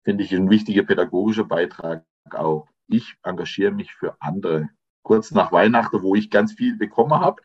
finde 0.05 0.25
ich, 0.25 0.33
ein 0.33 0.49
wichtiger 0.49 0.83
pädagogischer 0.83 1.45
Beitrag 1.45 2.05
auch. 2.31 2.69
Ich 2.89 3.17
engagiere 3.23 3.73
mich 3.73 3.93
für 3.93 4.17
andere. 4.21 4.69
Kurz 5.03 5.31
nach 5.33 5.53
Weihnachten, 5.53 6.03
wo 6.03 6.15
ich 6.15 6.31
ganz 6.31 6.53
viel 6.53 6.77
bekommen 6.77 7.21
habe, 7.21 7.43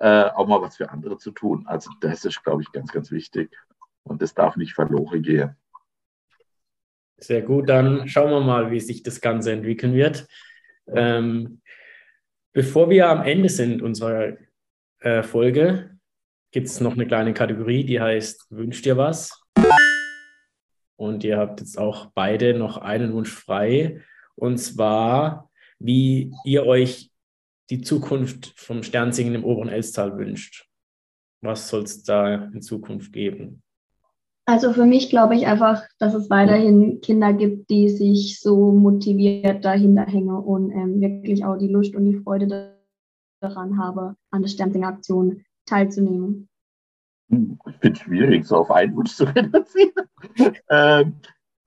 äh, 0.00 0.24
auch 0.24 0.46
mal 0.46 0.60
was 0.62 0.76
für 0.76 0.90
andere 0.90 1.18
zu 1.18 1.30
tun. 1.30 1.64
Also 1.66 1.90
das 2.00 2.24
ist, 2.24 2.42
glaube 2.42 2.62
ich, 2.62 2.72
ganz, 2.72 2.90
ganz 2.90 3.10
wichtig. 3.10 3.50
Und 4.02 4.22
das 4.22 4.34
darf 4.34 4.56
nicht 4.56 4.72
verloren 4.72 5.22
gehen. 5.22 5.56
Sehr 7.18 7.42
gut, 7.42 7.68
dann 7.68 8.08
schauen 8.08 8.30
wir 8.30 8.40
mal, 8.40 8.70
wie 8.70 8.80
sich 8.80 9.02
das 9.02 9.20
Ganze 9.20 9.52
entwickeln 9.52 9.92
wird. 9.92 10.26
Ähm, 10.88 11.60
bevor 12.52 12.88
wir 12.88 13.10
am 13.10 13.22
Ende 13.22 13.50
sind 13.50 13.82
unserer 13.82 14.38
äh, 15.00 15.22
Folge, 15.22 15.98
gibt 16.50 16.66
es 16.66 16.80
noch 16.80 16.94
eine 16.94 17.06
kleine 17.06 17.34
Kategorie, 17.34 17.84
die 17.84 18.00
heißt 18.00 18.46
Wünscht 18.50 18.86
ihr 18.86 18.96
was? 18.96 19.38
Und 20.96 21.22
ihr 21.24 21.36
habt 21.36 21.60
jetzt 21.60 21.78
auch 21.78 22.06
beide 22.14 22.54
noch 22.54 22.78
einen 22.78 23.12
Wunsch 23.12 23.30
frei. 23.30 24.00
Und 24.34 24.56
zwar, 24.56 25.50
wie 25.78 26.32
ihr 26.44 26.64
euch 26.64 27.09
die 27.70 27.80
Zukunft 27.80 28.52
vom 28.56 28.82
Sternsingen 28.82 29.34
im 29.34 29.44
oberen 29.44 29.68
Elstal 29.68 30.18
wünscht. 30.18 30.68
Was 31.42 31.68
soll 31.68 31.84
es 31.84 32.02
da 32.02 32.34
in 32.34 32.60
Zukunft 32.60 33.12
geben? 33.12 33.62
Also 34.46 34.72
für 34.72 34.84
mich 34.84 35.10
glaube 35.10 35.36
ich 35.36 35.46
einfach, 35.46 35.84
dass 35.98 36.12
es 36.12 36.28
weiterhin 36.28 37.00
Kinder 37.00 37.32
gibt, 37.32 37.70
die 37.70 37.88
sich 37.88 38.40
so 38.40 38.72
motiviert 38.72 39.64
dahinter 39.64 40.02
hängen 40.02 40.34
und 40.34 40.72
ähm, 40.72 41.00
wirklich 41.00 41.44
auch 41.44 41.56
die 41.56 41.68
Lust 41.68 41.94
und 41.94 42.04
die 42.04 42.18
Freude 42.18 42.76
daran 43.40 43.78
habe, 43.78 44.16
an 44.30 44.42
der 44.42 44.48
Sternsinger-Aktion 44.48 45.44
teilzunehmen. 45.66 46.48
Hm, 47.30 47.58
ich 47.68 47.76
finde 47.76 47.98
es 47.98 48.04
schwierig, 48.04 48.44
so 48.44 48.56
auf 48.56 48.70
einen 48.70 48.96
Wunsch 48.96 49.14
zu 49.14 49.24
reduzieren. 49.24 49.92
ähm, 50.68 51.14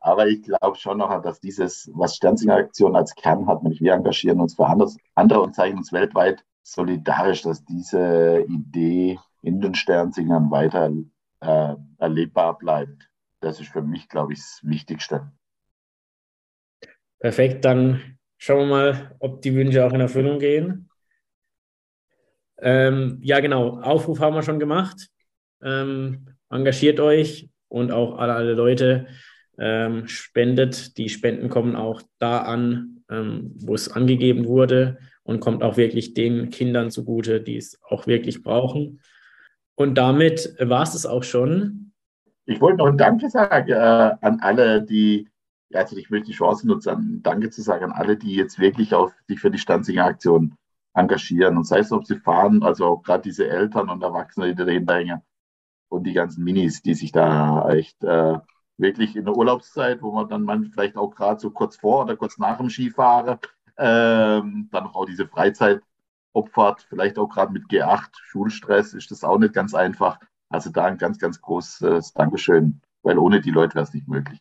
aber 0.04 0.28
ich 0.28 0.44
glaube 0.44 0.78
schon 0.78 0.98
noch, 0.98 1.22
dass 1.22 1.40
dieses, 1.40 1.90
was 1.94 2.18
Sternsinger-Aktion 2.18 2.94
als 2.96 3.16
Kern 3.16 3.48
hat, 3.48 3.64
nämlich 3.64 3.80
wir 3.80 3.94
engagieren 3.94 4.42
uns 4.42 4.56
für 4.56 4.68
anderes, 4.68 4.98
andere 5.16 5.42
und 5.42 5.56
zeigen 5.56 5.78
uns 5.78 5.94
weltweit 5.94 6.44
solidarisch, 6.62 7.44
dass 7.44 7.64
diese 7.64 8.44
Idee 8.50 9.18
in 9.42 9.62
den 9.62 9.76
Sternsingern 9.76 10.52
weiter 10.52 10.92
äh, 11.40 11.76
erlebbar 12.00 12.58
bleibt. 12.58 13.10
Das 13.40 13.62
ist 13.62 13.72
für 13.72 13.82
mich, 13.82 14.10
glaube 14.10 14.34
ich, 14.34 14.40
das 14.40 14.60
Wichtigste. 14.64 15.32
Perfekt, 17.20 17.64
dann 17.64 18.18
schauen 18.38 18.68
wir 18.68 18.76
mal, 18.76 19.16
ob 19.20 19.42
die 19.42 19.56
Wünsche 19.56 19.86
auch 19.86 19.94
in 19.94 20.02
Erfüllung 20.02 20.40
gehen. 20.40 20.90
Ähm, 22.58 23.20
ja, 23.22 23.40
genau, 23.40 23.80
Aufruf 23.80 24.20
haben 24.20 24.36
wir 24.36 24.44
schon 24.44 24.60
gemacht. 24.60 25.10
Ähm, 25.62 26.28
engagiert 26.50 27.00
euch 27.00 27.50
und 27.70 27.94
auch 27.94 28.18
alle, 28.18 28.34
alle 28.34 28.54
Leute 28.54 29.08
ähm, 29.58 30.08
spendet. 30.08 30.98
Die 30.98 31.10
Spenden 31.10 31.50
kommen 31.50 31.76
auch 31.76 32.02
da 32.20 32.40
an, 32.40 33.04
ähm, 33.10 33.52
wo 33.56 33.76
es 33.76 33.92
angegeben 33.92 34.46
wurde 34.46 34.98
und 35.24 35.40
kommt 35.40 35.64
auch 35.64 35.78
wirklich 35.78 36.14
den 36.14 36.50
Kindern 36.50 36.92
zugute, 36.92 37.42
die 37.42 37.58
es 37.58 37.80
auch 37.84 38.08
wirklich 38.08 38.44
brauchen. 38.44 39.02
Und 39.76 39.96
damit 39.98 40.56
war 40.60 40.84
es 40.84 40.94
es 40.94 41.06
auch 41.06 41.24
schon. 41.24 41.94
Ich 42.46 42.62
wollte 42.62 42.78
noch 42.80 42.88
ein 42.88 42.98
Danke 42.98 43.30
sagen 43.30 43.72
äh, 43.72 44.16
an 44.22 44.40
alle, 44.42 44.84
die, 44.84 45.30
also 45.74 45.96
ich 45.98 46.10
möchte 46.10 46.28
die 46.28 46.38
Chance 46.38 46.68
nutzen, 46.68 47.22
Danke 47.24 47.50
zu 47.50 47.62
sagen 47.62 47.86
an 47.86 47.92
alle, 47.92 48.18
die 48.18 48.36
jetzt 48.36 48.60
wirklich 48.60 48.94
auf 48.94 49.14
sich 49.28 49.40
für 49.40 49.50
die 49.50 49.58
Stanzinger 49.58 50.06
Aktion 50.06 50.56
engagieren. 50.94 51.58
Und 51.58 51.66
sei 51.66 51.80
es, 51.80 51.92
ob 51.92 52.06
sie 52.06 52.18
fahren, 52.18 52.64
also 52.64 52.86
auch 52.86 53.04
gerade 53.04 53.24
diese 53.24 53.48
Eltern 53.48 53.90
und 53.90 54.04
Erwachsene, 54.04 54.54
die 54.54 54.66
dahinter 54.66 54.96
hängen 54.96 55.22
und 55.90 56.04
die 56.04 56.14
ganzen 56.14 56.44
Minis, 56.44 56.82
die 56.82 56.94
sich 56.94 57.12
da 57.12 57.70
echt 57.70 58.04
äh, 58.04 58.38
wirklich 58.78 59.16
in 59.16 59.26
der 59.26 59.36
Urlaubszeit, 59.36 60.02
wo 60.02 60.12
man 60.12 60.30
dann 60.30 60.44
man 60.44 60.66
vielleicht 60.66 60.96
auch 60.98 61.16
gerade 61.16 61.40
so 61.40 61.52
kurz 61.52 61.78
vor 61.78 62.04
oder 62.04 62.16
kurz 62.16 62.38
nach 62.38 62.58
dem 62.58 62.70
Skifahren, 62.70 63.38
ähm, 63.78 64.70
dann 64.72 64.88
auch 64.88 65.06
diese 65.06 65.28
Freizeit 65.28 65.82
opfert, 66.34 66.86
vielleicht 66.90 67.18
auch 67.18 67.28
gerade 67.28 67.54
mit 67.54 67.66
G8, 67.66 68.10
Schulstress, 68.24 68.94
ist 68.94 69.12
das 69.12 69.24
auch 69.24 69.38
nicht 69.38 69.54
ganz 69.54 69.74
einfach. 69.74 70.20
Also 70.50 70.70
da 70.72 70.86
ein 70.86 70.98
ganz, 70.98 71.20
ganz 71.20 71.42
großes 71.42 72.14
Dankeschön, 72.14 72.82
weil 73.04 73.18
ohne 73.18 73.42
die 73.42 73.52
Leute 73.52 73.76
wäre 73.76 73.84
es 73.84 73.94
nicht 73.94 74.08
möglich. 74.08 74.40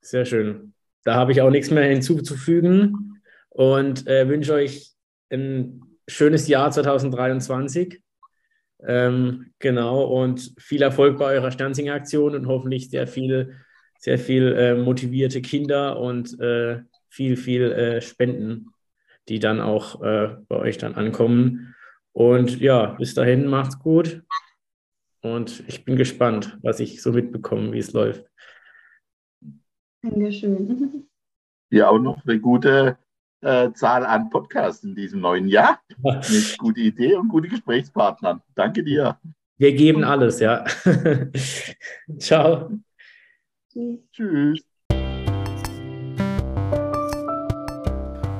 Sehr 0.00 0.24
schön. 0.24 0.74
Da 1.02 1.14
habe 1.14 1.32
ich 1.32 1.40
auch 1.40 1.50
nichts 1.50 1.70
mehr 1.70 1.84
hinzuzufügen 1.84 3.22
und 3.50 4.06
äh, 4.06 4.28
wünsche 4.28 4.54
euch 4.54 4.94
ein 5.30 5.98
schönes 6.06 6.48
Jahr 6.48 6.70
2023. 6.70 8.02
Ähm, 8.86 9.52
genau, 9.58 10.04
und 10.04 10.54
viel 10.58 10.82
Erfolg 10.82 11.18
bei 11.18 11.34
eurer 11.34 11.50
Stanzinger-Aktion 11.50 12.34
und 12.34 12.46
hoffentlich 12.46 12.90
sehr 12.90 13.06
viel, 13.06 13.56
sehr 13.98 14.18
viel 14.18 14.52
äh, 14.52 14.74
motivierte 14.74 15.40
Kinder 15.40 15.98
und 15.98 16.38
äh, 16.40 16.80
viel, 17.08 17.36
viel 17.36 17.72
äh, 17.72 18.00
Spenden 18.00 18.74
die 19.28 19.38
dann 19.38 19.60
auch 19.60 20.02
äh, 20.02 20.36
bei 20.48 20.56
euch 20.56 20.78
dann 20.78 20.94
ankommen. 20.94 21.74
Und 22.12 22.60
ja, 22.60 22.86
bis 22.94 23.14
dahin 23.14 23.46
macht's 23.46 23.78
gut. 23.78 24.22
Und 25.22 25.64
ich 25.66 25.84
bin 25.84 25.96
gespannt, 25.96 26.58
was 26.62 26.80
ich 26.80 27.02
so 27.02 27.12
mitbekomme, 27.12 27.72
wie 27.72 27.78
es 27.78 27.92
läuft. 27.92 28.26
Dankeschön. 30.02 31.08
Ja, 31.70 31.88
auch 31.88 31.98
noch 31.98 32.24
eine 32.24 32.38
gute 32.38 32.98
äh, 33.44 33.72
Zahl 33.74 34.06
an 34.06 34.30
Podcasts 34.30 34.82
in 34.84 34.94
diesem 34.94 35.20
neuen 35.20 35.48
Jahr. 35.48 35.80
Mit 36.02 36.56
gute 36.58 36.80
Idee 36.80 37.14
und 37.14 37.28
gute 37.28 37.48
Gesprächspartnern. 37.48 38.40
Danke 38.54 38.82
dir. 38.82 39.18
Wir 39.58 39.74
geben 39.74 40.02
alles, 40.02 40.40
ja. 40.40 40.64
Ciao. 42.18 42.70
Tschüss. 44.12 44.64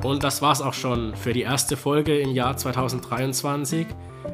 Und 0.03 0.23
das 0.23 0.43
war's 0.43 0.61
auch 0.61 0.75
schon 0.75 1.15
für 1.15 1.33
die 1.33 1.43
erste 1.43 1.77
Folge 1.77 2.19
im 2.19 2.33
Jahr 2.33 2.57
2023. 2.57 3.87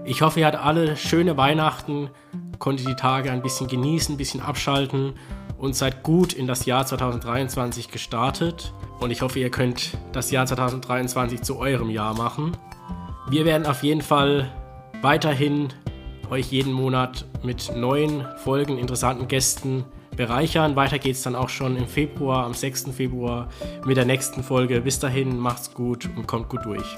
Ich 0.05 0.23
hoffe, 0.23 0.41
ihr 0.41 0.47
hattet 0.47 0.65
alle 0.65 0.97
schöne 0.97 1.37
Weihnachten, 1.37 2.11
konntet 2.59 2.89
die 2.89 2.97
Tage 2.97 3.31
ein 3.31 3.43
bisschen 3.43 3.69
genießen, 3.69 4.15
ein 4.15 4.19
bisschen 4.19 4.41
abschalten 4.41 5.15
und 5.61 5.77
seid 5.77 6.03
gut 6.03 6.33
in 6.33 6.47
das 6.47 6.65
Jahr 6.65 6.87
2023 6.87 7.91
gestartet. 7.91 8.73
Und 8.99 9.11
ich 9.11 9.23
hoffe, 9.23 9.39
ihr 9.39 9.51
könnt 9.51 9.97
das 10.13 10.31
Jahr 10.31 10.47
2023 10.47 11.43
zu 11.43 11.59
eurem 11.59 11.91
Jahr 11.91 12.15
machen. 12.15 12.57
Wir 13.29 13.45
werden 13.45 13.67
auf 13.67 13.83
jeden 13.83 14.03
Fall 14.03 14.51
weiterhin 15.03 15.69
euch 16.31 16.51
jeden 16.51 16.73
Monat 16.73 17.27
mit 17.43 17.75
neuen 17.77 18.27
Folgen, 18.39 18.79
interessanten 18.79 19.29
Gästen 19.29 19.85
bereichern. 20.17 20.77
Weiter 20.77 20.99
geht 20.99 21.17
es 21.17 21.23
dann 21.23 21.35
auch 21.35 21.49
schon 21.49 21.77
im 21.77 21.87
Februar, 21.87 22.45
am 22.45 22.55
6. 22.55 22.91
Februar 22.95 23.49
mit 23.85 23.97
der 23.97 24.05
nächsten 24.05 24.43
Folge. 24.43 24.81
Bis 24.81 24.99
dahin, 24.99 25.39
macht's 25.39 25.75
gut 25.75 26.09
und 26.17 26.27
kommt 26.27 26.49
gut 26.49 26.65
durch. 26.65 26.97